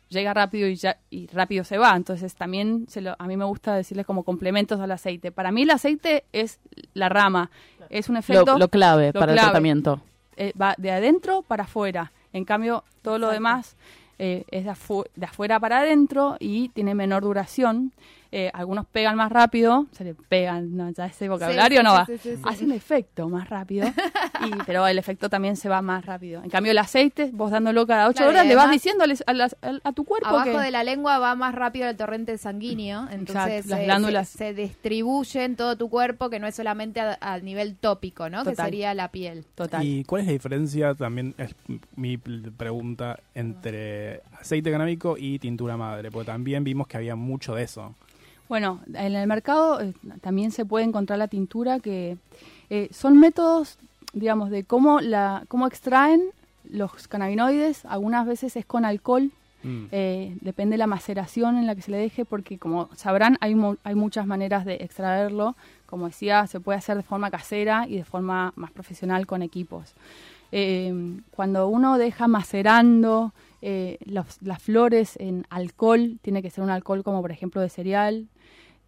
[0.08, 1.94] llega rápido y, ya, y rápido se va.
[1.96, 5.32] Entonces también se lo- a mí me gusta decirles como complementos al aceite.
[5.32, 6.60] Para mí el aceite es
[6.94, 7.50] la rama,
[7.90, 8.44] es un efecto...
[8.52, 10.00] Lo, lo clave lo para el tratamiento.
[10.36, 12.12] eh, va de adentro para afuera.
[12.32, 13.76] En cambio, todo lo demás
[14.18, 17.92] eh, es de, afu- de afuera para adentro y tiene menor duración.
[18.36, 22.04] Eh, algunos pegan más rápido, se le pegan, no, ya ese vocabulario sí, no va.
[22.04, 22.42] sí, sí, sí.
[22.44, 23.86] Hacen efecto más rápido,
[24.44, 26.42] y, pero el efecto también se va más rápido.
[26.42, 29.06] En cambio, el aceite, vos dándolo cada ocho Claro, y horas, le vas diciendo a,
[29.06, 29.22] las-
[29.62, 30.58] a- a tu cuerpo Abajo que...
[30.64, 34.28] de la lengua va más rápido el torrente sanguíneo, entonces las eh, glándulas.
[34.30, 38.28] se, se distribuye en todo tu cuerpo, que no es solamente a, a nivel tópico,
[38.30, 38.42] ¿no?
[38.42, 39.44] Que sería la piel.
[39.54, 39.86] Total.
[39.86, 41.54] ¿Y cuál es la diferencia, también es
[41.94, 46.10] mi pregunta, entre aceite canábico y tintura madre?
[46.10, 47.94] Porque también vimos que había mucho de eso.
[48.48, 52.16] Bueno, en el mercado eh, también se puede encontrar la tintura que
[52.70, 53.78] eh, son métodos,
[54.12, 56.22] digamos, de cómo la cómo extraen
[56.70, 57.84] los cannabinoides.
[57.86, 59.30] Algunas veces es con alcohol,
[59.66, 59.84] Mm.
[59.92, 63.54] eh, depende de la maceración en la que se le deje, porque como sabrán hay
[63.54, 65.56] mu- hay muchas maneras de extraerlo.
[65.86, 69.94] Como decía, se puede hacer de forma casera y de forma más profesional con equipos.
[70.52, 70.92] Eh,
[71.30, 77.02] cuando uno deja macerando eh, los- las flores en alcohol, tiene que ser un alcohol
[77.02, 78.26] como por ejemplo de cereal,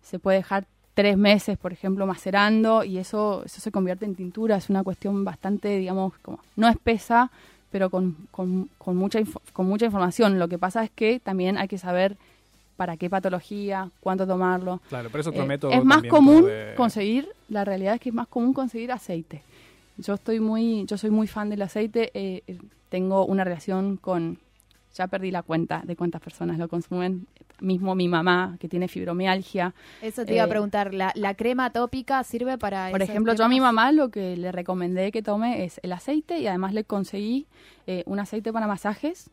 [0.08, 4.56] se puede dejar tres meses, por ejemplo, macerando y eso, eso se convierte en tintura.
[4.56, 7.30] Es una cuestión bastante, digamos, como no espesa,
[7.70, 9.18] pero con, con, con mucha,
[9.52, 10.38] con mucha información.
[10.38, 12.16] Lo que pasa es que también hay que saber
[12.76, 14.80] para qué patología, cuánto tomarlo.
[14.88, 18.14] Claro, pero es otro Eh, método Es más común conseguir, la realidad es que es
[18.14, 19.42] más común conseguir aceite.
[19.98, 22.10] Yo estoy muy, yo soy muy fan del aceite.
[22.14, 24.38] eh, eh, tengo una relación con,
[24.96, 27.26] ya perdí la cuenta de cuántas personas lo consumen.
[27.60, 29.74] Mismo mi mamá que tiene fibromialgia.
[30.02, 33.44] Eso te iba a Eh, preguntar, ¿la, la crema tópica sirve para Por ejemplo, yo
[33.44, 33.74] a mi cremas?
[33.74, 37.46] mamá lo que le recomendé que tome es el aceite y además le conseguí
[37.86, 39.30] eh, un aceite para masajes,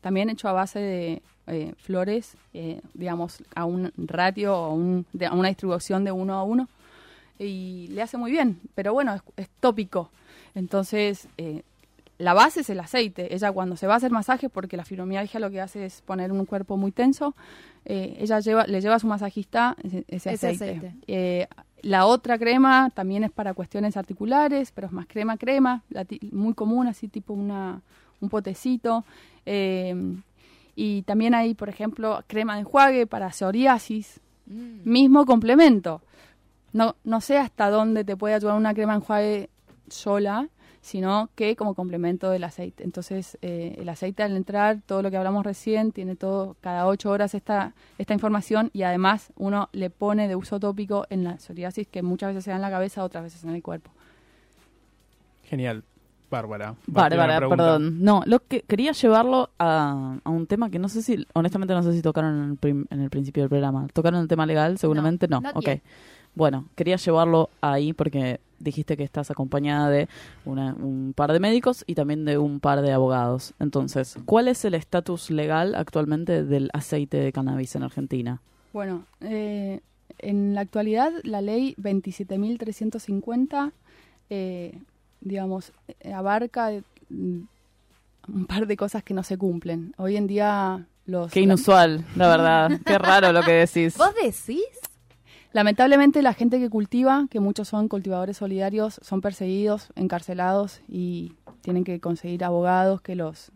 [0.00, 5.26] también hecho a base de eh, flores, eh, digamos, a un ratio o un- de-
[5.26, 6.68] a una distribución de uno a uno.
[7.38, 10.10] Y le hace muy bien, pero bueno, es, es tópico.
[10.54, 11.62] Entonces, eh,
[12.18, 13.34] la base es el aceite.
[13.34, 16.32] Ella cuando se va a hacer masaje, porque la fibromialgia lo que hace es poner
[16.32, 17.34] un cuerpo muy tenso,
[17.84, 20.94] eh, ella lleva, le lleva a su masajista ese, ese Ese aceite.
[21.06, 21.46] Eh,
[21.82, 25.82] la otra crema también es para cuestiones articulares, pero es más crema crema,
[26.32, 27.80] muy común, así tipo una,
[28.20, 29.04] un potecito.
[29.44, 29.94] Eh,
[30.74, 34.88] y también hay, por ejemplo, crema de enjuague para psoriasis, Mm.
[34.88, 36.02] mismo complemento.
[36.72, 39.50] No, no sé hasta dónde te puede ayudar una crema de enjuague
[39.88, 40.48] sola,
[40.86, 42.84] sino que como complemento del aceite.
[42.84, 47.10] Entonces, eh, el aceite al entrar, todo lo que hablamos recién, tiene todo, cada ocho
[47.10, 51.88] horas esta, esta información y además uno le pone de uso tópico en la psoriasis
[51.88, 53.90] que muchas veces se da en la cabeza, otras veces en el cuerpo.
[55.44, 55.82] Genial.
[56.28, 56.74] Bárbara.
[56.86, 58.02] Bárbara, perdón.
[58.02, 61.82] No, lo que quería llevarlo a, a un tema que no sé si, honestamente no
[61.84, 63.86] sé si tocaron en el, prim- en el principio del programa.
[63.92, 64.76] ¿Tocaron el tema legal?
[64.78, 65.38] Seguramente no.
[65.54, 65.64] ok.
[65.64, 65.82] yet.
[66.36, 70.08] Bueno, quería llevarlo ahí porque dijiste que estás acompañada de
[70.44, 73.52] una- un par de médicos y también de un par de abogados.
[73.58, 78.40] Entonces, ¿cuál es el estatus legal actualmente del aceite de cannabis en Argentina?
[78.72, 79.80] Bueno, eh,
[80.18, 83.72] en la actualidad la ley 27.350,
[84.30, 84.78] eh,
[85.20, 85.72] digamos,
[86.14, 86.70] abarca
[87.10, 87.38] mm,
[88.28, 89.94] un par de cosas que no se cumplen.
[89.98, 91.32] Hoy en día los...
[91.32, 92.80] Qué inusual, la verdad.
[92.84, 93.96] Qué raro lo que decís.
[93.98, 94.64] ¿Vos decís?
[95.56, 101.82] Lamentablemente la gente que cultiva, que muchos son cultivadores solidarios, son perseguidos, encarcelados y tienen
[101.82, 103.52] que conseguir abogados que los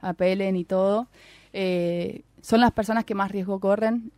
[0.00, 1.06] apelen y todo.
[1.52, 4.10] Eh, son las personas que más riesgo corren.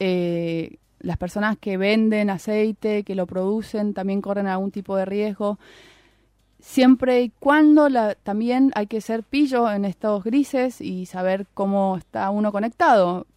[0.00, 5.60] Eh, las personas que venden aceite, que lo producen, también corren algún tipo de riesgo.
[6.58, 11.96] Siempre y cuando la- también hay que ser pillo en estos grises y saber cómo
[11.96, 13.28] está uno conectado.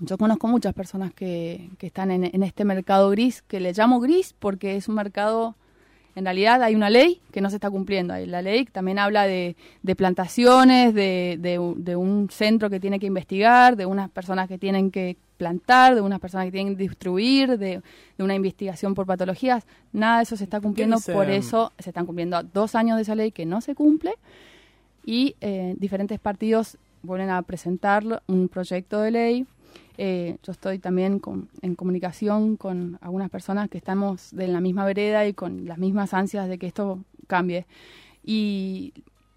[0.00, 4.00] Yo conozco muchas personas que, que están en, en este mercado gris, que le llamo
[4.00, 5.54] gris porque es un mercado,
[6.16, 8.14] en realidad hay una ley que no se está cumpliendo.
[8.26, 12.98] La ley también habla de, de plantaciones, de, de u- de un centro que tiene
[12.98, 16.82] que investigar, de unas personas que tienen que plantar, de unas personas que tienen que
[16.84, 17.80] distribuir, de,
[18.18, 19.64] una investigación por patologías.
[19.92, 23.02] Nada de eso se está cumpliendo, por mm, eso se están cumpliendo dos años de
[23.02, 24.14] esa ley que no se cumple
[25.04, 29.46] y eh, diferentes partidos vuelven a presentar un proyecto de ley.
[29.96, 34.84] Eh, yo estoy también con- en comunicación con algunas personas que estamos de la misma
[34.84, 37.64] vereda y con las mismas ansias de que esto cambie.
[38.24, 38.92] Y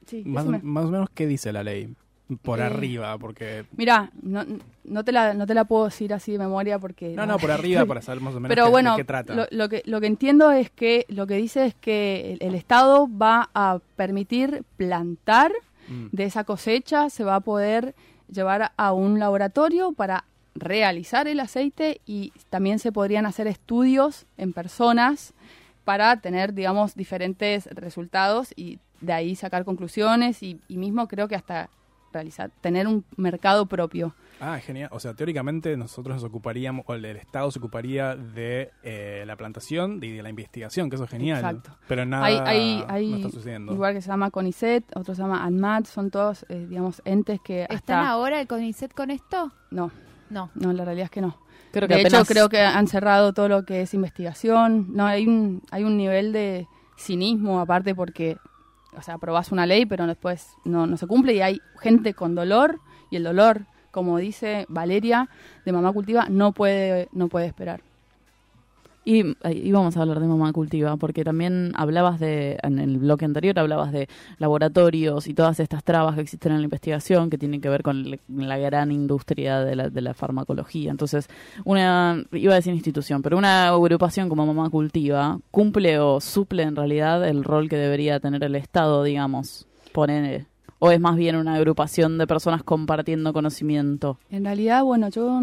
[0.05, 1.93] sí, Más, más o menos, ¿qué dice la ley?
[2.41, 3.63] Por Eh, arriba, porque...
[3.77, 4.43] Mira, no,
[4.83, 7.09] no, te la, no te la puedo decir así de memoria porque...
[7.15, 9.33] No, no, por arriba, para saber más o menos Pero qué- bueno, de qué trata.
[9.33, 12.55] Lo, lo que, lo que entiendo es que lo que dice es que el, el
[12.55, 15.51] Estado va a permitir plantar
[15.89, 16.07] Mm.
[16.11, 17.95] de esa cosecha, se va a poder
[18.31, 24.53] llevar a un laboratorio para realizar el aceite y también se podrían hacer estudios en
[24.53, 25.33] personas
[25.85, 31.35] para tener, digamos, diferentes resultados y de ahí sacar conclusiones y, y mismo creo que
[31.35, 31.69] hasta
[32.13, 34.13] realizar, tener un mercado propio.
[34.39, 34.89] Ah, genial.
[34.91, 39.99] O sea, teóricamente nosotros nos ocuparíamos, o el Estado se ocuparía de eh, la plantación
[40.03, 41.37] y de la investigación, que eso es genial.
[41.39, 41.71] Exacto.
[41.87, 43.71] Pero nada hay hay, hay no está sucediendo.
[43.71, 47.39] un lugar que se llama CONICET, otro se llama ANMAT, son todos, eh, digamos, entes
[47.41, 47.73] que hasta...
[47.75, 49.51] ¿Están ahora el CONICET con esto?
[49.71, 49.91] No,
[50.29, 50.51] No.
[50.55, 51.37] no, la realidad es que no.
[51.71, 54.87] Creo que de hecho, apenas- creo que han cerrado todo lo que es investigación.
[54.93, 56.67] No, hay un, hay un nivel de
[56.97, 58.37] cinismo aparte porque,
[58.97, 62.35] o sea, aprobás una ley, pero después no, no se cumple y hay gente con
[62.35, 62.79] dolor
[63.09, 65.29] y el dolor, como dice Valeria
[65.65, 67.81] de Mamá Cultiva, no puede, no puede esperar.
[69.07, 69.23] Y
[69.63, 73.93] íbamos a hablar de Mamá Cultiva, porque también hablabas de, en el bloque anterior, hablabas
[73.93, 77.83] de laboratorios y todas estas trabas que existen en la investigación que tienen que ver
[77.83, 80.91] con la gran industria de la, de la farmacología.
[80.91, 81.29] Entonces,
[81.63, 86.75] una, iba a decir institución, pero una agrupación como Mamá Cultiva cumple o suple en
[86.75, 90.47] realidad el rol que debería tener el Estado, digamos, poner,
[90.79, 94.17] o es más bien una agrupación de personas compartiendo conocimiento.
[94.29, 95.39] En realidad, bueno, yo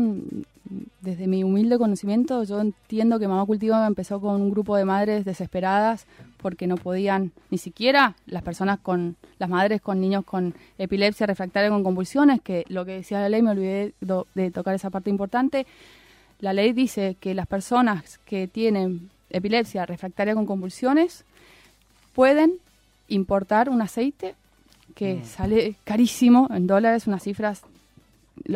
[1.00, 5.24] desde mi humilde conocimiento, yo entiendo que Mamá Cultiva empezó con un grupo de madres
[5.24, 6.06] desesperadas
[6.38, 11.68] porque no podían, ni siquiera las personas con, las madres con niños con epilepsia refractaria
[11.70, 15.10] con convulsiones, que lo que decía la ley, me olvidé do- de tocar esa parte
[15.10, 15.66] importante,
[16.40, 21.24] la ley dice que las personas que tienen epilepsia refractaria con convulsiones
[22.14, 22.54] pueden
[23.08, 24.34] importar un aceite
[24.94, 27.62] que sale carísimo en dólares, unas cifras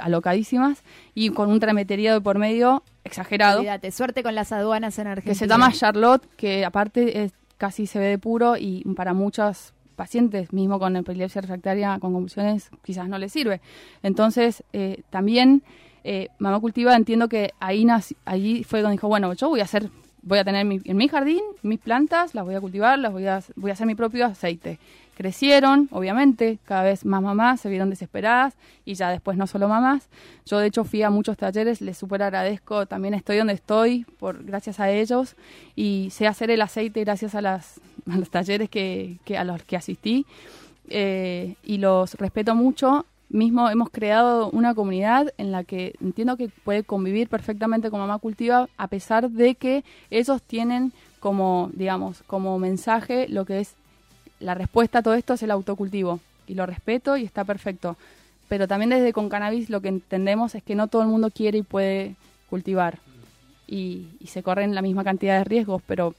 [0.03, 0.83] alocadísimas
[1.15, 5.33] y con un trametería de por medio exagerado Olvídate, suerte con las aduanas en Argentina.
[5.33, 9.73] que se llama Charlotte, que aparte es, casi se ve de puro y para muchos
[9.97, 13.61] pacientes, mismo con epilepsia refractaria con convulsiones, quizás no les sirve.
[14.03, 15.63] Entonces, eh, también
[16.05, 17.85] eh, Mamá Cultiva entiendo que ahí
[18.25, 19.91] allí fue donde dijo, bueno, yo voy a hacer,
[20.23, 23.27] voy a tener mi- en mi jardín mis plantas, las voy a cultivar, las voy
[23.27, 24.79] a, voy a hacer mi propio aceite.
[25.19, 28.55] Crecieron, obviamente, cada vez más mamás se vieron desesperadas
[28.85, 30.09] y ya después no solo mamás.
[30.47, 34.45] Yo de hecho fui a muchos talleres, les súper agradezco, también estoy donde estoy por
[34.45, 35.35] gracias a ellos
[35.75, 40.25] y sé hacer el aceite gracias a, los talleres que, que a los que asistí
[40.89, 43.05] eh, y los respeto mucho.
[43.29, 48.21] Mismo hemos creado una comunidad en la que entiendo que puede convivir perfectamente con Mamá
[48.21, 53.75] Cultiva a pesar de que ellos tienen como, digamos, como mensaje lo que es
[54.41, 57.97] la respuesta a todo esto es el autocultivo y lo respeto y está perfecto.
[58.49, 61.59] Pero también desde con cannabis lo que entendemos es que no todo el mundo quiere
[61.59, 62.17] y puede
[62.49, 62.99] cultivar
[63.67, 66.15] y, se corren la misma cantidad de riesgos, pero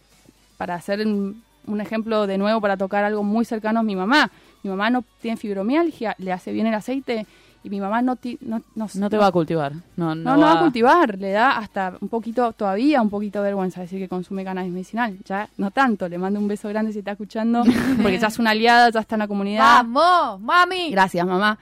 [0.57, 4.31] para hacer un, un ejemplo de nuevo para tocar algo muy cercano es mi mamá.
[4.63, 7.25] Mi mamá no tiene fibromialgia, le hace bien el aceite
[7.63, 9.73] y mi mamá no, ti- no, no, No te va a cultivar.
[9.97, 13.45] No, no, no va a cultivar, le da hasta un poquito, todavía un poquito de
[13.49, 15.17] vergüenza decir que consume cannabis medicinal.
[15.25, 17.63] Ya no tanto, le mando un beso grande si está escuchando,
[18.01, 19.83] porque ya es una aliada, ya está en la comunidad.
[19.83, 20.89] ¡Vamos, mami!
[20.91, 21.57] Gracias, mamá.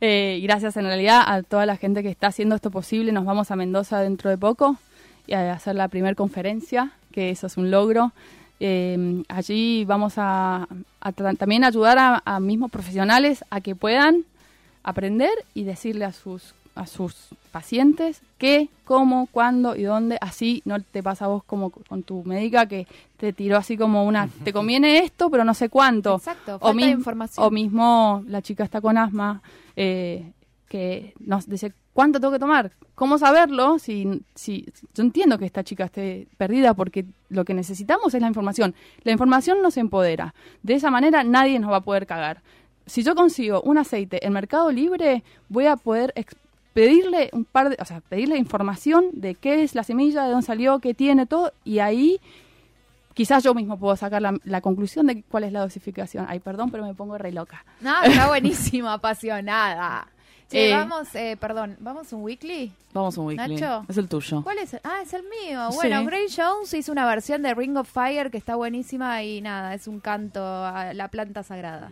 [0.00, 3.12] Eh, gracias en realidad a toda la gente que está haciendo esto posible.
[3.12, 4.76] Nos vamos a Mendoza dentro de poco
[5.26, 8.12] y a hacer la primera conferencia, que eso es un logro.
[8.60, 10.66] Eh, allí vamos a,
[11.00, 14.24] a tra- también ayudar a, a mismos profesionales a que puedan
[14.86, 17.14] aprender y decirle a sus a sus
[17.52, 20.18] pacientes qué, cómo, cuándo y dónde.
[20.20, 24.04] Así no te pasa a vos como con tu médica que te tiró así como
[24.04, 26.16] una, te conviene esto, pero no sé cuánto.
[26.16, 27.46] Exacto, o, falta de mi- información.
[27.46, 29.40] o mismo la chica está con asma,
[29.74, 30.32] eh,
[30.68, 32.70] que nos dice, ¿cuánto tengo que tomar?
[32.94, 33.78] ¿Cómo saberlo?
[33.78, 38.28] Si, si Yo entiendo que esta chica esté perdida porque lo que necesitamos es la
[38.28, 38.74] información.
[39.02, 40.34] La información nos empodera.
[40.62, 42.42] De esa manera nadie nos va a poder cagar.
[42.86, 46.14] Si yo consigo un aceite en Mercado Libre, voy a poder
[46.72, 50.46] pedirle un par de, o sea, pedirle información de qué es la semilla, de dónde
[50.46, 52.20] salió, qué tiene, todo, y ahí
[53.14, 56.26] quizás yo mismo puedo sacar la, la conclusión de cuál es la dosificación.
[56.28, 57.64] Ay, perdón, pero me pongo re loca.
[57.80, 60.06] No, está buenísimo, apasionada.
[60.50, 62.70] Che, Eh, vamos, eh, perdón, ¿vamos un weekly?
[62.92, 63.56] Vamos un weekly.
[63.56, 63.84] Nacho.
[63.88, 64.42] Es el tuyo.
[64.44, 64.74] ¿Cuál es?
[64.84, 65.70] Ah, es el mío.
[65.72, 65.76] Sí.
[65.76, 69.74] Bueno, Gray Jones hizo una versión de Ring of Fire que está buenísima y nada,
[69.74, 71.90] es un canto a la planta sagrada.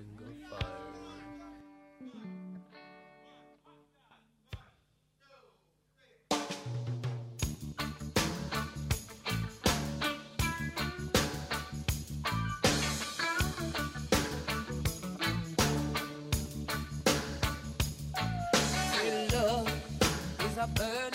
[20.65, 21.14] Is a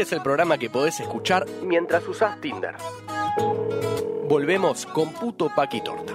[0.00, 2.74] Este es el programa que podés escuchar mientras usás Tinder.
[4.26, 6.14] Volvemos con Puto Paqui Torta.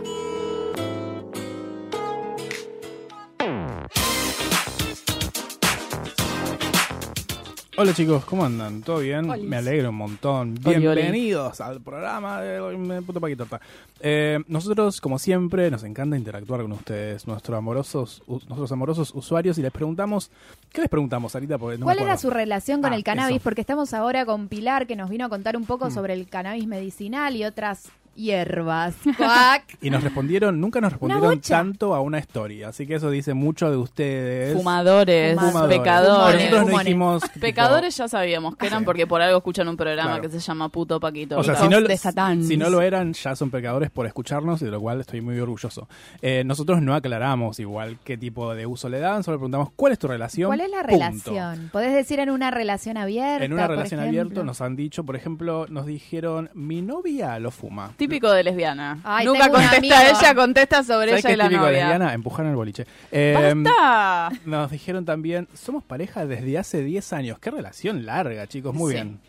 [7.78, 8.82] Hola chicos, ¿cómo andan?
[8.84, 9.30] ¿Todo bien?
[9.30, 9.44] Olis.
[9.46, 10.56] Me alegro un montón.
[10.64, 11.02] Oli, oli.
[11.02, 13.60] Bienvenidos al programa de Puto Paqui Torta.
[14.00, 19.62] Eh, nosotros, como siempre, nos encanta interactuar con ustedes, nuestros amorosos, nuestros amorosos usuarios, y
[19.62, 20.32] les preguntamos,
[20.72, 21.58] ¿qué les preguntamos, Sarita?
[21.58, 23.38] No ¿Cuál era su relación con Ah, el cannabis?
[23.38, 23.44] eso.
[23.44, 25.92] Porque estamos ahora con Pilar, que nos vino a contar un poco Mm.
[25.92, 28.96] sobre el cannabis medicinal y otras hierbas.
[29.18, 29.78] Cuac.
[29.82, 33.70] Y nos respondieron, nunca nos respondieron tanto a una historia, así que eso dice mucho
[33.70, 34.54] de ustedes.
[34.56, 35.78] Fumadores, Fumadores.
[35.78, 36.52] pecadores.
[36.52, 37.22] Nosotros no dijimos...
[37.24, 38.86] tipo, Pecadores ya sabíamos que eran Sí.
[38.86, 40.22] porque por algo escuchan un programa Claro.
[40.24, 41.38] que se llama Puto Paquito.
[41.38, 42.44] O sea, si no, de Satán.
[42.44, 45.40] si no lo eran, ya son pecadores por escucharnos, y de lo cual estoy muy
[45.40, 45.88] orgulloso.
[46.22, 50.00] Eh, nosotros no aclaramos igual qué tipo de uso le dan, solo preguntamos cuál es
[50.00, 50.48] tu relación.
[50.50, 50.94] ¿Cuál es la Punto.
[51.32, 51.70] relación?
[51.72, 53.44] ¿Podés decir en una relación abierta?
[53.46, 57.94] En una relación abierta nos han dicho, por ejemplo, nos dijeron, mi novia lo fuma.
[58.08, 59.00] Típico de lesbiana.
[59.04, 61.84] Ay, Nunca contesta ella, contesta sobre ¿Sabes ella qué y la típico de novia.
[61.88, 62.14] lesbiana?
[62.14, 62.86] Empujar en el boliche.
[63.12, 64.32] Eh, ¡Basta!
[64.46, 67.40] nos dijeron también, somos pareja desde hace 10 años.
[67.40, 68.74] Qué relación larga, chicos.
[68.74, 68.96] Muy Sí.
[68.96, 69.20] bien.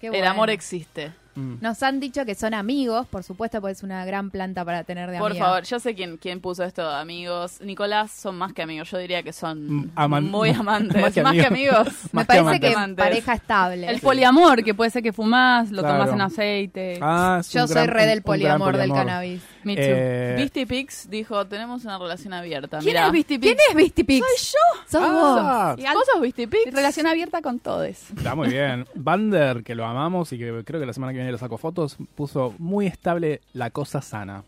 [0.00, 0.30] Qué El bueno.
[0.30, 1.12] amor existe.
[1.34, 1.54] Mm.
[1.60, 5.10] Nos han dicho que son amigos, por supuesto, porque es una gran planta para tener
[5.10, 5.46] de Por amiga.
[5.46, 7.60] favor, yo sé quién, quién puso esto, amigos.
[7.62, 8.90] Nicolás, son más que amigos.
[8.90, 11.00] Yo diría que son Mm, aman- muy amantes.
[11.00, 11.76] más que más que amigos.
[11.78, 11.94] amigos.
[12.12, 13.04] Me que parece que Amantes.
[13.04, 13.88] pareja estable.
[13.88, 15.98] El poliamor, que puede ser que fumás, lo Claro.
[15.98, 16.98] tomás en aceite.
[17.00, 19.42] Ah, Yo soy re del poliamor, del cannabis.
[19.64, 19.82] Me too.
[19.84, 22.78] Eh, Beastie Pix dijo, tenemos una relación abierta.
[22.80, 23.06] ¿Quién Mirá.
[23.06, 23.68] es Beastie ¿Quién Pix?
[23.70, 24.26] es Beastie Pix?
[24.26, 24.82] Soy yo.
[24.88, 26.72] Sos ah, Y al- ¿Vos sos Beastie Pix?
[26.74, 27.86] Relación abierta con todos.
[27.86, 28.86] Está muy bien.
[28.96, 31.96] Bander, que lo amamos y que creo que la semana que viene le saco fotos,
[32.14, 34.38] puso muy estable la cosa sana.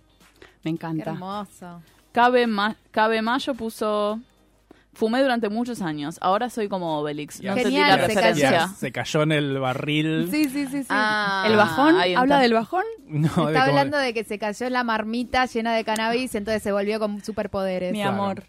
[0.41, 1.11] Me Qué encanta.
[1.13, 1.83] hermoso.
[2.13, 4.19] Cabe, Ma- Cabe Mayo puso...
[4.97, 6.19] Fumé durante muchos años.
[6.21, 7.43] Ahora soy como Obelix.
[7.43, 8.51] No Genial, la se referencia.
[8.53, 10.29] Ya, se cayó en el barril.
[10.31, 10.87] Sí, sí, sí, sí.
[10.89, 11.97] Ah, ¿El bajón?
[12.17, 12.85] ¿Habla del bajón?
[13.09, 16.71] No, Está hablando de que se cayó en la marmita llena de cannabis, entonces se
[16.71, 17.91] volvió con superpoderes.
[17.93, 18.13] Mi Claro.
[18.15, 18.43] amor.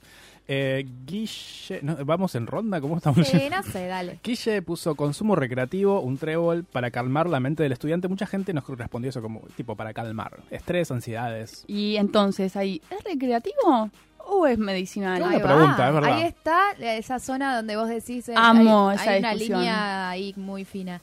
[0.48, 2.80] Eh, Guille, no, ¿vamos en ronda?
[2.80, 3.28] ¿Cómo estamos?
[3.28, 4.20] Sí, no sé, dale.
[4.24, 8.08] Guille puso consumo recreativo, un trébol para calmar la mente del estudiante.
[8.08, 10.40] Mucha gente nos respondió eso como tipo para calmar.
[10.52, 11.64] Estrés, ansiedades.
[11.68, 13.90] Y entonces ahí, ¿es recreativo
[14.20, 15.24] o es medicinal?
[15.24, 15.44] Ahí va.
[15.44, 16.14] pregunta, es verdad.
[16.14, 18.30] Ahí está esa zona donde vos decís.
[18.30, 19.60] eh, Amo hay, esa hay una discusión.
[19.62, 21.02] línea ahí muy fina.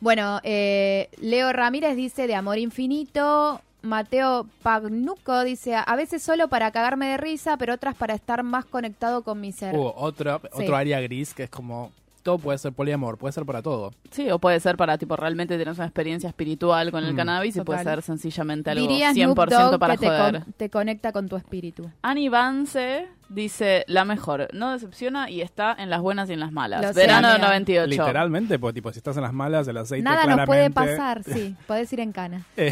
[0.00, 3.60] Bueno, eh, Leo Ramírez dice de amor infinito.
[3.82, 8.64] Mateo Pagnuco dice, a veces solo para cagarme de risa, pero otras para estar más
[8.64, 9.74] conectado con mi ser.
[9.74, 10.62] Hubo otro, Sí.
[10.64, 13.94] otro área gris que es como todo puede ser poliamor, puede ser para todo.
[14.10, 17.16] Sí, o puede ser para tipo realmente tener una experiencia espiritual con el Mm.
[17.16, 20.42] cannabis y puede ser sencillamente algo Diría Snoop 100% Dogg para que te, joder.
[20.44, 21.90] con- te conecta con tu espíritu.
[22.02, 26.52] Ani Vance dice la mejor, no decepciona y está en las buenas y en las
[26.52, 26.82] malas.
[26.82, 27.48] Lo sé, Verano de amiga.
[27.48, 27.88] 98.
[28.02, 31.22] Literalmente, pues tipo, si estás en las malas, el aceite Nada nos puede claramente- pasar,
[31.24, 31.56] sí.
[31.66, 32.44] Podés ir en cana.
[32.58, 32.70] Eh,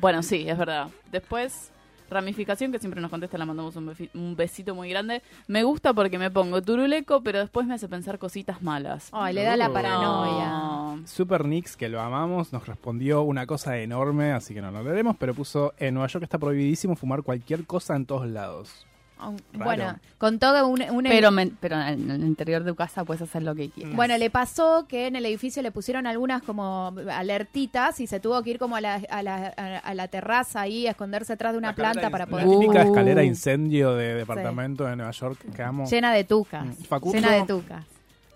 [0.00, 0.88] Bueno, sí, es verdad.
[1.10, 1.70] Después,
[2.10, 5.22] ramificación, que siempre nos contesta, la mandamos un, besito muy grande.
[5.48, 9.08] Me gusta porque me pongo turuleco, pero después me hace pensar cositas malas.
[9.12, 9.72] Ay, le da la Oh.
[9.72, 10.48] paranoia.
[10.48, 11.00] No.
[11.06, 15.16] Super Nix, que lo amamos, nos respondió una cosa enorme, así que no lo leeremos,
[15.18, 18.85] pero puso, en Nueva York está prohibidísimo fumar cualquier cosa en todos lados.
[19.18, 19.64] Raro.
[19.64, 20.82] Bueno, con todo un...
[20.82, 23.94] un Pero, me- pero en el interior de tu casa puedes hacer lo que quieras.
[23.96, 28.42] Bueno, le pasó que en el edificio le pusieron algunas como alertitas y se tuvo
[28.42, 29.46] que ir como a la, a la,
[29.82, 32.46] a- la terraza ahí a esconderse atrás de una La planta de- para La poder...
[32.48, 32.88] típica Uh.
[32.88, 35.86] escalera incendio de departamento de Nueva York que amo.
[35.86, 36.64] Llena de tucas.
[36.66, 36.72] Mm.
[36.84, 37.84] Facundo- Llena de tucas.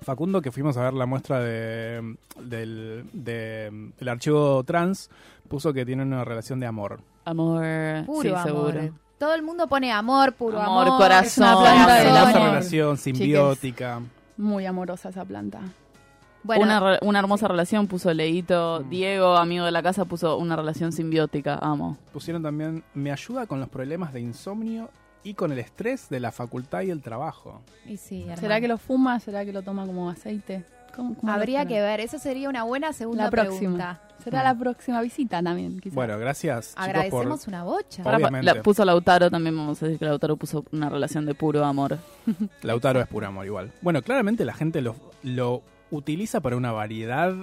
[0.02, 5.10] Facundo, que fuimos a ver la muestra de, del, de- del archivo trans,
[5.48, 7.00] puso que tiene una relación de amor.
[7.26, 7.62] Amor.
[8.06, 8.44] Puro sí, amor.
[8.72, 8.94] seguro.
[9.20, 10.98] Todo el mundo pone amor, puro Amor, amor.
[10.98, 12.28] corazón, es una planta de corazón.
[12.30, 12.48] Esa amor.
[12.50, 14.00] relación simbiótica.
[14.38, 15.60] Muy amorosa esa planta.
[16.42, 18.82] Bueno, una, re- una hermosa relación puso Leito.
[18.82, 18.88] Mm.
[18.88, 21.58] Diego, amigo de la casa, puso una relación simbiótica.
[21.60, 21.98] Amo.
[22.14, 24.88] Pusieron también, me ayuda con los problemas de insomnio
[25.22, 27.60] y con el estrés de la facultad y el trabajo.
[27.84, 28.40] y sí, hermano.
[28.40, 29.20] ¿Será que lo fuma?
[29.20, 30.64] ¿Será que lo toma como aceite?
[30.94, 32.00] ¿Cómo- cómo lo Habría que ver.
[32.00, 33.58] Eso sería una buena segunda La próxima.
[33.58, 34.00] pregunta.
[34.22, 35.94] Será la próxima visita también, quizás.
[35.94, 37.48] Bueno, gracias chicos Agradecemos por...
[37.48, 38.02] una bocha.
[38.04, 38.44] Obviamente.
[38.54, 41.96] la- puso Lautaro también, vamos a decir que Lautaro puso una relación de puro amor.
[42.62, 43.72] Lautaro es puro amor igual.
[43.80, 47.34] Bueno, claramente la gente lo, lo utiliza para una variedad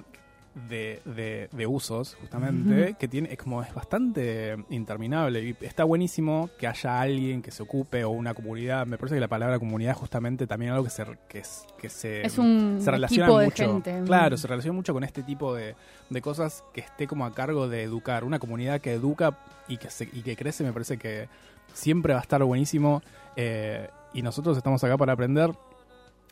[0.69, 5.43] de, de- de usos, justamente, que tiene, es como es bastante interminable.
[5.43, 8.85] Y está buenísimo que haya alguien que se ocupe o una comunidad.
[8.87, 11.89] Me parece que la palabra comunidad es justamente también algo que se, que, es- que
[11.89, 13.67] se, Es un se relaciona de mucho.
[13.73, 14.01] gente.
[14.05, 15.75] Claro, se relaciona mucho con este tipo de,
[16.09, 18.23] de cosas que esté como a cargo de educar.
[18.23, 19.37] Una comunidad que educa
[19.67, 21.29] y que, se, y que crece, me parece que
[21.73, 23.01] siempre va a estar buenísimo.
[23.35, 25.51] eh, y nosotros estamos acá para aprender.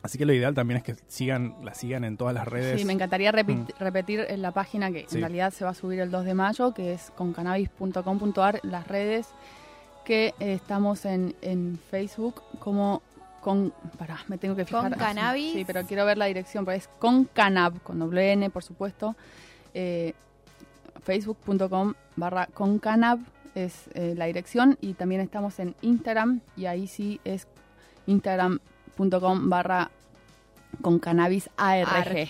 [0.06, 2.80] Así que lo ideal también es que sigan, la sigan en todas las redes.
[2.80, 5.16] Sí, me encantaría repi- repetir en la página que Sí.
[5.16, 9.28] en realidad se va a subir el 2 de mayo, que es concannabis.com.ar, las redes
[10.04, 13.02] que eh, estamos en, en Facebook como
[13.40, 13.72] con...
[13.98, 14.90] Pará, me tengo que fijar.
[14.90, 15.52] Con Cannabis.
[15.52, 19.16] Sí, pero quiero ver la dirección, porque es con Canab, con doble N, por supuesto.
[19.74, 20.14] Eh,
[21.02, 23.18] Facebook.com barra con Canab
[23.54, 27.46] es eh, la dirección y también estamos en Instagram y ahí sí es
[28.06, 29.90] instagram.com barra
[30.82, 31.88] con cannabis ARG.
[31.88, 32.28] Ar.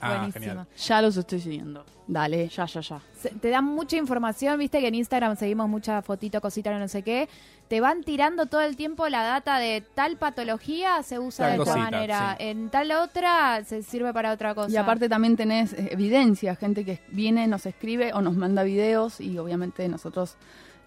[0.00, 0.44] Ah, Buenísimo.
[0.44, 0.66] genial.
[0.76, 1.84] Ya los estoy siguiendo.
[2.06, 2.48] Dale.
[2.48, 3.00] Ya, ya, ya.
[3.20, 7.02] Se- te dan mucha información, viste que en Instagram seguimos mucha fotito, cosita, no sé
[7.02, 7.28] qué.
[7.66, 11.62] Te van tirando todo el tiempo la data de tal patología se usa Tal de
[11.64, 12.44] esta cosita, manera, sí.
[12.46, 14.70] en tal otra se sirve para otra cosa.
[14.70, 19.20] Y aparte también tenés eh, evidencia, gente que viene, nos escribe o nos manda videos
[19.20, 20.36] y obviamente nosotros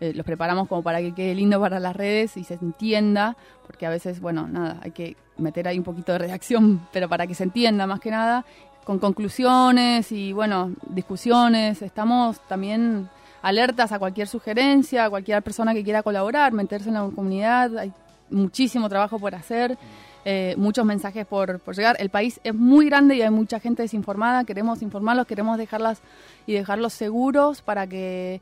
[0.01, 3.85] eh, los preparamos como para que quede lindo para las redes y se entienda, porque
[3.85, 7.35] a veces, bueno, nada, hay que meter ahí un poquito de redacción, pero para que
[7.35, 8.43] se entienda más que nada,
[8.83, 11.81] con conclusiones y, bueno, discusiones.
[11.83, 13.09] Estamos también
[13.43, 17.77] alertas a cualquier sugerencia, a cualquier persona que quiera colaborar, meterse en la comunidad.
[17.77, 17.93] Hay
[18.31, 19.77] muchísimo trabajo por hacer.
[20.25, 21.95] eh, muchos mensajes por, por llegar.
[21.99, 24.43] El país es muy grande y hay mucha gente desinformada.
[24.43, 26.01] Queremos informarlos, queremos dejarlas
[26.45, 28.41] y dejarlos seguros para que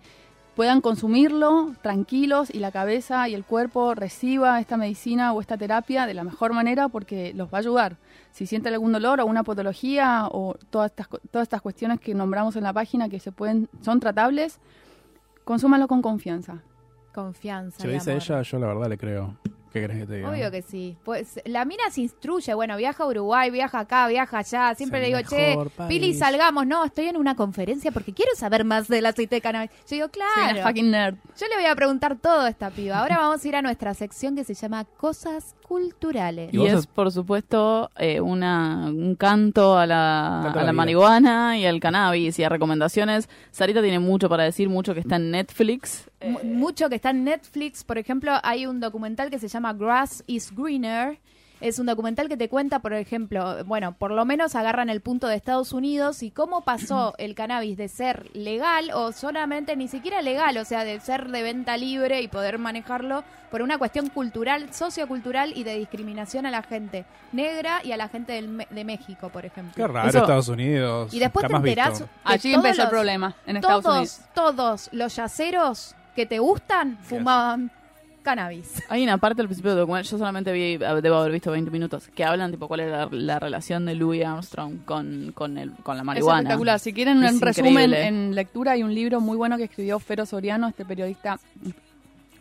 [0.60, 6.05] puedan consumirlo tranquilos y la cabeza y el cuerpo reciba esta medicina o esta terapia
[6.05, 7.95] de la mejor manera porque los va a ayudar.
[8.32, 12.57] Si sienten algún dolor o una patología o todas estas, todas estas cuestiones que nombramos
[12.57, 14.60] en la página que se pueden son tratables,
[15.45, 16.62] consúmanlo con confianza.
[17.14, 17.82] Confianza.
[17.82, 18.22] Si dice amor.
[18.22, 19.38] ella, yo la verdad le creo.
[19.72, 20.30] ¿Qué crees que te diga?
[20.32, 20.98] Obvio que sí.
[21.04, 24.74] Pues la mina se instruye, bueno, viaja a Uruguay, viaja acá, viaja allá.
[24.76, 25.90] Siempre Es le digo, che, mejor país".
[25.90, 26.66] Pili, salgamos.
[26.66, 29.70] No, estoy en una conferencia porque quiero saber más del aceite de cannabis.
[29.88, 30.68] Yo digo, Soy una claro.
[30.68, 31.16] fucking nerd.
[31.40, 33.00] Yo le voy a preguntar todo a esta piba.
[33.00, 36.52] Ahora vamos a ir a nuestra sección que se llama Cosas Culturales.
[36.52, 41.66] Y es, por supuesto, eh, una, un canto a la, Canto a la marihuana y
[41.68, 43.30] al cannabis y a recomendaciones.
[43.52, 46.10] Sarita tiene mucho para decir, mucho que está en Netflix.
[46.28, 47.84] Mu- Mucho que está en Netflix.
[47.84, 51.20] Por ejemplo, hay un documental que se llama Grass is Greener.
[51.62, 55.28] Es un documental que te cuenta, por ejemplo, bueno, por lo menos agarran el punto
[55.28, 60.22] de Estados Unidos y cómo pasó el cannabis de ser legal o solamente ni siquiera
[60.22, 64.72] legal, o sea, de ser de venta libre y poder manejarlo por una cuestión cultural,
[64.74, 67.03] sociocultural y de discriminación a la gente
[67.34, 69.74] negra y a la gente del Me- de México, por ejemplo.
[69.76, 71.14] Qué raro, Eso- Estados Unidos.
[71.14, 74.20] Y después te enterás Allí empezó el problema en Estados todos, Unidos.
[74.34, 77.72] Todos los yaceros que te gustan fumaban
[78.36, 78.84] cannabis.
[78.90, 82.08] Hay una parte al principio del documental, yo solamente vi, debo haber visto 20 minutos,
[82.14, 85.96] que hablan tipo cuál era la, la relación de Louis Armstrong con, con, el, con
[85.98, 86.40] la Es marihuana.
[86.42, 86.80] espectacular.
[86.80, 88.06] Si quieren Es un resumen increíble.
[88.08, 91.40] en lectura, hay un libro muy bueno que escribió Fero Soriano, este periodista,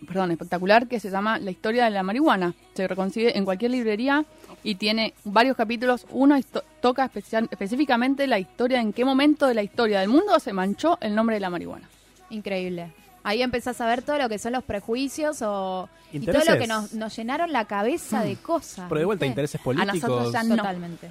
[0.07, 2.55] perdón, espectacular, que se llama La historia de la marihuana.
[2.75, 4.25] Se consigue en cualquier librería
[4.63, 6.07] y tiene varios capítulos.
[6.11, 6.37] Uno
[6.81, 10.99] toca especial- específicamente la historia, en qué momento de la historia del mundo se manchó
[11.01, 11.89] el nombre de la marihuana.
[12.31, 12.93] Increíble.
[13.23, 16.67] Ahí empezás a ver todo lo que son los prejuicios o y todo lo que
[16.67, 18.87] nos, nos llenaron la cabeza de cosas.
[18.89, 19.33] Pero de vuelta, ¿viste?
[19.33, 20.33] intereses nosotros políticos.
[20.33, 20.57] ya no.
[20.57, 21.09] Totalmente.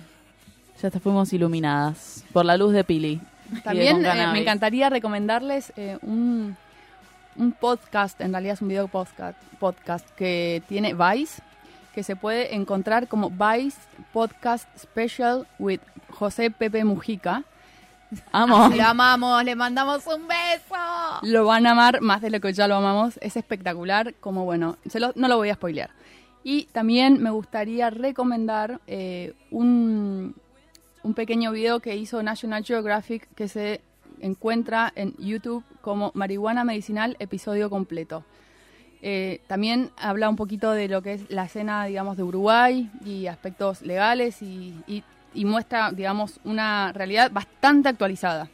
[0.82, 3.22] Ya te fuimos iluminadas por la luz de Pili.
[3.50, 6.56] de También eh, me encantaría recomendarles eh, un,
[7.36, 11.42] un podcast, en realidad es un video podcast, podcast que tiene Vice,
[11.94, 13.78] que se puede encontrar como Vice
[14.14, 15.80] Podcast Special with
[16.10, 17.44] José Pepe Mujica.
[18.32, 18.70] Amo.
[18.70, 20.76] Lo amamos, le mandamos un beso.
[21.24, 23.18] Lo van a amar más de lo que ya lo amamos.
[23.22, 25.90] Es espectacular, como bueno, se lo- no lo voy a spoilear.
[26.44, 30.36] Y también me gustaría recomendar eh, un,
[31.04, 33.82] un pequeño video que hizo National Geographic que se
[34.22, 38.24] encuentra en YouTube como Marihuana Medicinal, episodio completo.
[39.02, 43.28] Eh, también habla un poquito de lo que es la escena, digamos, de Uruguay y
[43.28, 45.04] aspectos legales y, y-
[45.38, 48.50] y muestra, digamos, una realidad bastante actualizada.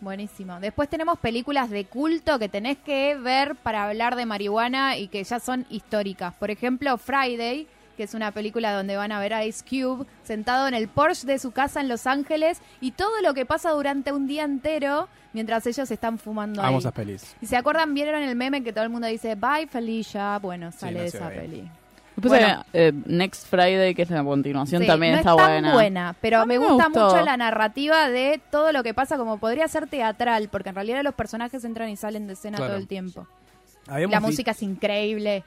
[0.00, 0.58] Buenísimo.
[0.60, 5.22] Después tenemos películas de culto que tenés que ver para hablar de marihuana y que
[5.22, 6.34] ya son históricas.
[6.34, 7.66] Por ejemplo, Friday,
[7.96, 11.26] que es una película donde van a ver a Ice Cube sentado en el Porsche
[11.26, 15.08] de su casa en Los Ángeles y todo lo que pasa durante un día entero
[15.32, 16.78] mientras ellos están fumando Amo ahí.
[16.78, 17.36] esas pelis.
[17.40, 20.38] Y se acuerdan, vieron el meme que todo el mundo dice, bye Felicia.
[20.38, 21.38] Bueno, sale de esa ahí.
[21.38, 21.70] peli.
[22.16, 22.58] Después Bueno.
[22.58, 25.72] hay, eh, Next Friday, que es la continuación, Sí, también no está es tan buena.
[25.72, 27.04] buena, pero me me gusta gustó.
[27.06, 31.02] mucho la narrativa de todo lo que pasa, como podría ser teatral, porque en realidad
[31.02, 32.72] los personajes entran y salen de escena Claro.
[32.72, 33.26] todo el tiempo.
[33.88, 35.42] Habíamos la música es increíble.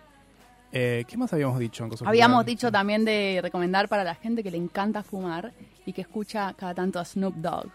[0.71, 4.43] eh, ¿Qué más habíamos dicho en cosas Habíamos dicho también de recomendar para la gente
[4.43, 5.53] que le encanta fumar
[5.85, 7.67] y que escucha cada tanto a Snoop Dogg.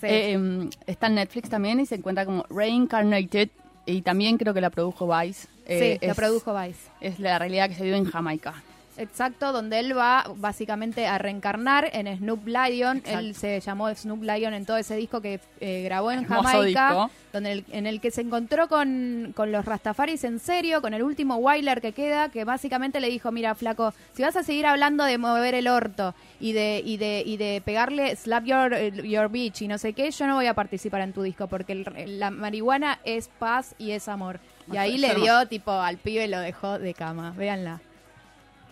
[0.00, 0.06] Sí.
[0.06, 3.50] Eh, em, está en Netflix también y se encuentra como Reincarnated
[3.86, 5.48] y también creo que la produjo Vice.
[5.66, 6.90] Eh, sí, es- produjo Vice.
[7.00, 8.54] Es la realidad que se vive en Jamaica.
[8.96, 12.98] Exacto, donde él va básicamente a reencarnar en Snoop Lion.
[12.98, 13.18] Exacto.
[13.18, 16.88] Él se llamó Snoop Lion en todo ese disco que eh, grabó en Hermoso Jamaica,
[16.90, 17.10] disco.
[17.32, 21.02] donde el- en el que se encontró con, con los Rastafaris en serio, con el
[21.02, 25.04] último Wyler que queda, que básicamente le dijo, mira, flaco, si vas a seguir hablando
[25.04, 29.62] de mover el orto y de, y de, y de pegarle slap your, your bitch
[29.62, 32.30] y no sé qué, yo no voy a participar en tu disco, porque el- la
[32.30, 34.38] marihuana es paz y es amor.
[34.72, 37.80] Y ahí le dio, tipo, al pibe lo dejó de cama, véanla.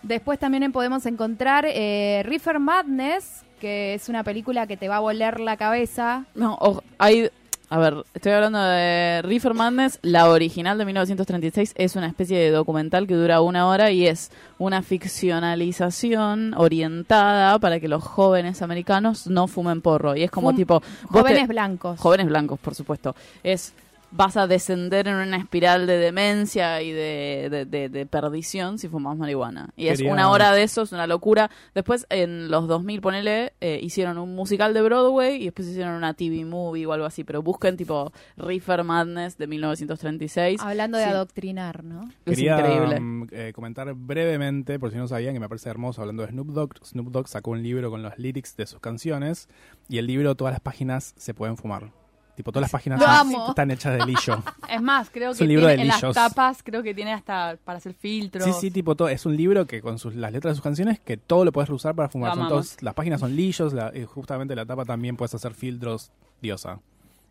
[0.03, 5.00] Después también podemos encontrar eh, Reefer Madness, que es una película que te va a
[5.00, 6.24] voler la cabeza.
[6.34, 7.30] No, o- hay...
[7.70, 9.98] A ver, estoy hablando de Reefer Madness.
[10.03, 14.30] La original de 1936 es una especie de documental que dura una hora y es
[14.59, 20.14] una ficcionalización orientada para que los jóvenes americanos no fumen porro.
[20.16, 20.80] Y es como Fum- tipo...
[20.80, 21.98] te- Jóvenes blancos.
[21.98, 23.14] Jóvenes blancos, por supuesto.
[23.42, 23.72] Es
[24.14, 28.88] vas a descender en una espiral de demencia y de, de- de- de perdición si
[28.88, 29.70] fumas marihuana.
[29.74, 31.50] Y es una hora de eso, es una locura.
[31.74, 36.14] Después, en los 2000, ponele, eh, hicieron un musical de Broadway y después hicieron una
[36.14, 37.24] TV movie o algo así.
[37.24, 40.60] Pero busquen tipo Reefer Madness de 1936.
[40.60, 41.10] Hablando de Sí.
[41.10, 42.02] adoctrinar, ¿no?
[42.26, 43.00] Es Quería increíble.
[43.00, 46.48] mm, eh, comentar brevemente, por si no sabían, que me parece hermoso hablando de Snoop
[46.48, 46.84] Dogg.
[46.84, 49.48] Snoop Dogg sacó un libro con los lyrics de sus canciones
[49.88, 51.90] y el libro, todas las páginas se pueden fumar.
[52.37, 53.49] Tipo, todas las páginas Lo son- amo.
[53.51, 54.43] están hechas de lillo.
[54.70, 56.14] Es más, creo Es que un libro tiene, de en las lillos.
[56.14, 58.45] tapas creo que tiene hasta para hacer filtros.
[58.45, 60.99] Sí, sí, tipo, todo, es un libro que con sus, las letras de sus canciones
[60.99, 62.30] que todo lo puedes usar para fumar.
[62.30, 62.68] Lo Son amamos.
[62.70, 66.11] todos- las páginas son lillos, la- y justamente la tapa también puedes hacer filtros
[66.41, 66.80] diosa.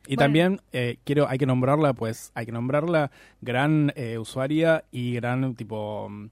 [0.08, 0.26] Y Bueno.
[0.28, 5.56] también eh, quiero, hay que nombrarla, pues, hay que nombrarla gran eh, usuaria y gran
[5.56, 6.28] tipo mm,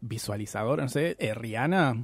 [0.00, 1.96] visualizadora, no sé, eh, Rihanna.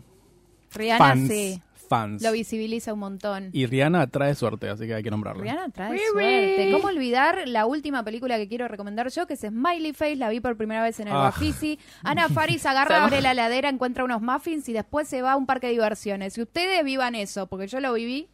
[0.75, 1.63] Rihanna fans, sí.
[1.87, 2.23] Fans.
[2.23, 3.51] Lo visibiliza un montón.
[3.53, 5.43] Y Rihanna trae suerte, así que hay que nombrarla.
[5.43, 6.03] Rihanna trae Riri.
[6.13, 6.71] suerte.
[6.73, 10.17] ¿Cómo olvidar la última película que quiero recomendar yo, que es Smiley Face?
[10.17, 11.19] La vi por primera vez en el Ah.
[11.25, 11.79] Bafisi.
[12.03, 15.47] Ana Faris agarra, abre la heladera, encuentra unos muffins y después se va a un
[15.47, 16.37] parque de diversiones.
[16.39, 18.29] Y ustedes vivan eso, porque yo lo viví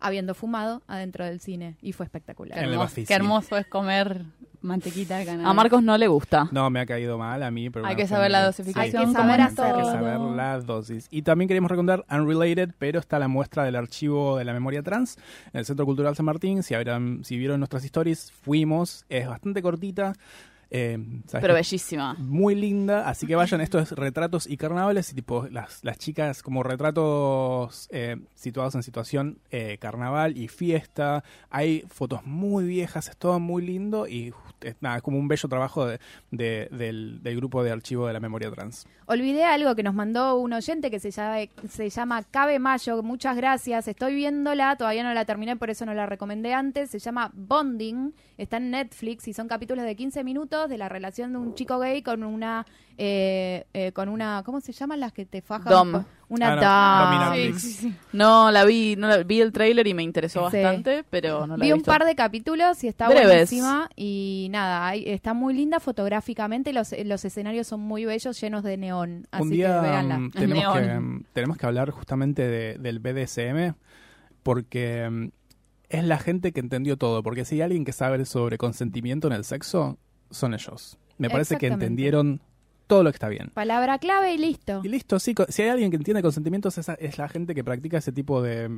[0.00, 2.58] habiendo fumado adentro del cine y fue espectacular.
[2.58, 3.06] En el Hermoso- Bafisi.
[3.06, 4.22] Qué hermoso es comer
[4.62, 5.46] mantequita de canal.
[5.46, 6.48] A Marcos no le gusta.
[6.52, 9.02] No, me ha caído mal a mí, pero Hay bueno, que saber la dosificación.
[9.02, 9.64] Hay que saber en hacerlo.
[9.64, 9.92] Hay que todo.
[9.92, 11.08] saber la dosis.
[11.10, 15.16] Y también queríamos recomendar Unrelated, pero está la muestra del archivo de la memoria trans
[15.52, 16.62] en el Centro Cultural San Martín.
[16.62, 19.04] Si, habrán, si vieron nuestras stories, fuimos.
[19.08, 20.14] Es bastante cortita.
[20.74, 21.60] Eh, ¿sabes Pero qué?
[21.60, 22.14] bellísima.
[22.18, 26.42] muy linda, así que vayan, esto es retratos y carnavales, y tipo las, las chicas
[26.42, 33.16] como retratos eh, situados en situación eh, carnaval y fiesta, hay fotos muy viejas, es
[33.16, 35.98] todo muy lindo y es, nada, es como un bello trabajo de-
[36.30, 38.86] de- del, del grupo de archivo de la memoria trans.
[39.06, 41.36] Olvidé algo que nos mandó un oyente que se llama,
[41.68, 43.02] se llama Cabe Mayo.
[43.02, 43.88] Muchas gracias.
[43.88, 46.90] Estoy viéndola, todavía no la terminé, por eso no la recomendé antes.
[46.90, 51.32] Se llama Bonding, está en Netflix y son capítulos de 15 minutos de la relación
[51.32, 52.66] de un chico gay con una.
[52.98, 55.72] eh, eh, con una ¿Cómo se llaman las que te fajan?
[55.72, 56.04] Dom.
[56.28, 57.32] Una Ah, no, dom.
[57.32, 57.62] dominatrix.
[57.62, 57.94] Sí, sí, sí.
[58.12, 60.58] No, la vi, no la, vi el trailer y me interesó Sí.
[60.58, 61.90] bastante, pero no la Vi he un visto.
[61.90, 63.26] par de capítulos y está Breves.
[63.26, 63.88] buenísima.
[63.96, 66.72] Y nada, hay- está muy linda fotográficamente.
[66.72, 69.26] Los, los escenarios son muy bellos, llenos de neón.
[69.30, 70.18] Así un día que véanla.
[70.18, 73.74] mm, tenemos, que, mm, tenemos que hablar justamente de- del BDSM
[74.42, 75.28] porque mm,
[75.88, 77.22] es la gente que entendió todo.
[77.22, 79.98] Porque si hay alguien que sabe sobre consentimiento en el sexo,
[80.32, 80.98] son ellos.
[81.18, 82.40] Me parece que entendieron
[82.86, 83.50] todo lo que está bien.
[83.54, 84.80] Palabra clave y listo.
[84.84, 87.98] Y listo, sí, si hay alguien que entiende consentimientos, esa es la gente que practica
[87.98, 88.68] ese tipo de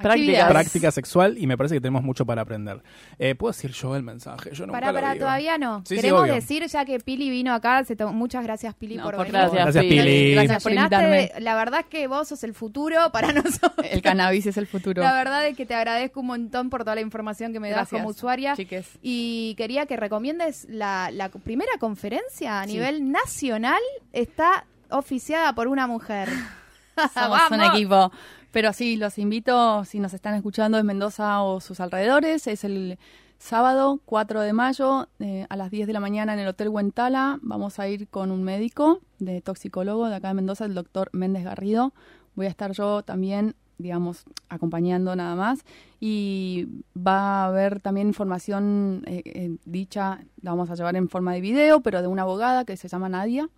[0.00, 2.82] práctica sexual y me parece que tenemos mucho para aprender.
[3.18, 4.50] Eh, ¿Puedo decir yo el mensaje?
[4.52, 5.24] Yo nunca Para, lo para, digo.
[5.26, 5.82] todavía no.
[5.86, 9.16] Sí, Queremos decir, ya que Pili vino acá, se to- muchas gracias Pili No, por
[9.16, 9.40] por venir.
[9.40, 9.98] Gracias, Gracias, Pili.
[10.02, 10.34] Pili.
[10.34, 11.32] Gracias por invitarme.
[11.38, 13.86] la verdad es que vos sos el futuro para nosotros.
[13.90, 15.02] El cannabis es el futuro.
[15.02, 17.88] La verdad es que te agradezco un montón por toda la información que me das
[17.88, 18.54] como usuaria.
[18.56, 18.88] chiques.
[19.02, 22.72] Y quería que recomiendes la, la primera conferencia a Sí.
[22.74, 23.80] nivel nacional.
[24.12, 26.28] Está oficiada por una mujer.
[27.14, 28.10] Somos un equipo.
[28.52, 32.98] Pero sí, los invito, si nos están escuchando en Mendoza o sus alrededores, es el
[33.38, 37.38] sábado 4 de mayo eh, a las 10 de la mañana en el Hotel Huentala.
[37.42, 41.44] Vamos a ir con un médico de toxicólogo de acá de Mendoza, el doctor Méndez
[41.44, 41.94] Garrido.
[42.34, 45.60] Voy a estar yo también, digamos, acompañando nada más.
[46.00, 51.32] Y va a haber también información eh, eh, dicha, la vamos a llevar en forma
[51.32, 53.48] de video, pero de una abogada que se llama Nadia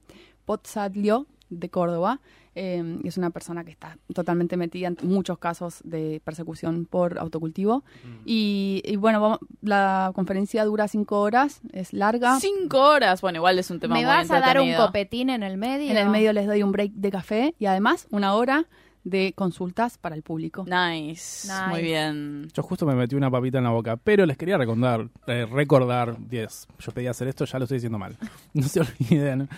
[0.44, 2.20] Potzadlio de Córdoba.
[2.54, 7.82] Eh, es una persona que está totalmente metida en muchos casos de persecución por autocultivo.
[8.26, 12.38] Y, y bueno, vamos- la conferencia dura cinco horas, es larga.
[12.40, 13.20] Cinco horas.
[13.22, 15.90] Bueno, igual es un tema ¿Me muy vas a dar un copetín en el medio?
[15.90, 18.66] En el medio les doy un break de café y además una hora
[19.04, 20.64] de consultas para el público.
[20.64, 21.48] Nice.
[21.48, 21.66] Nice.
[21.68, 22.48] Muy bien.
[22.52, 26.16] Yo justo me metí una papita en la boca, pero les quería recordar, eh, recordar,
[26.28, 28.16] 10, yo pedí hacer esto, ya lo estoy diciendo mal.
[28.54, 29.48] No se olviden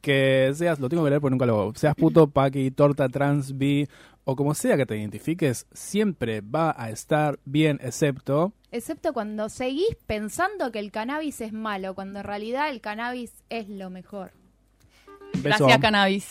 [0.00, 3.58] que seas, lo tengo que leer porque nunca lo hago, seas puto, paqui, torta, trans,
[3.58, 3.88] bi,
[4.24, 8.52] o como sea que te identifiques, siempre va a estar bien, excepto...
[8.70, 13.68] Excepto cuando seguís pensando que el cannabis es malo, cuando en realidad el cannabis es
[13.68, 14.32] lo mejor.
[15.34, 15.66] Beso.
[15.66, 16.30] Gracias, Cannabis.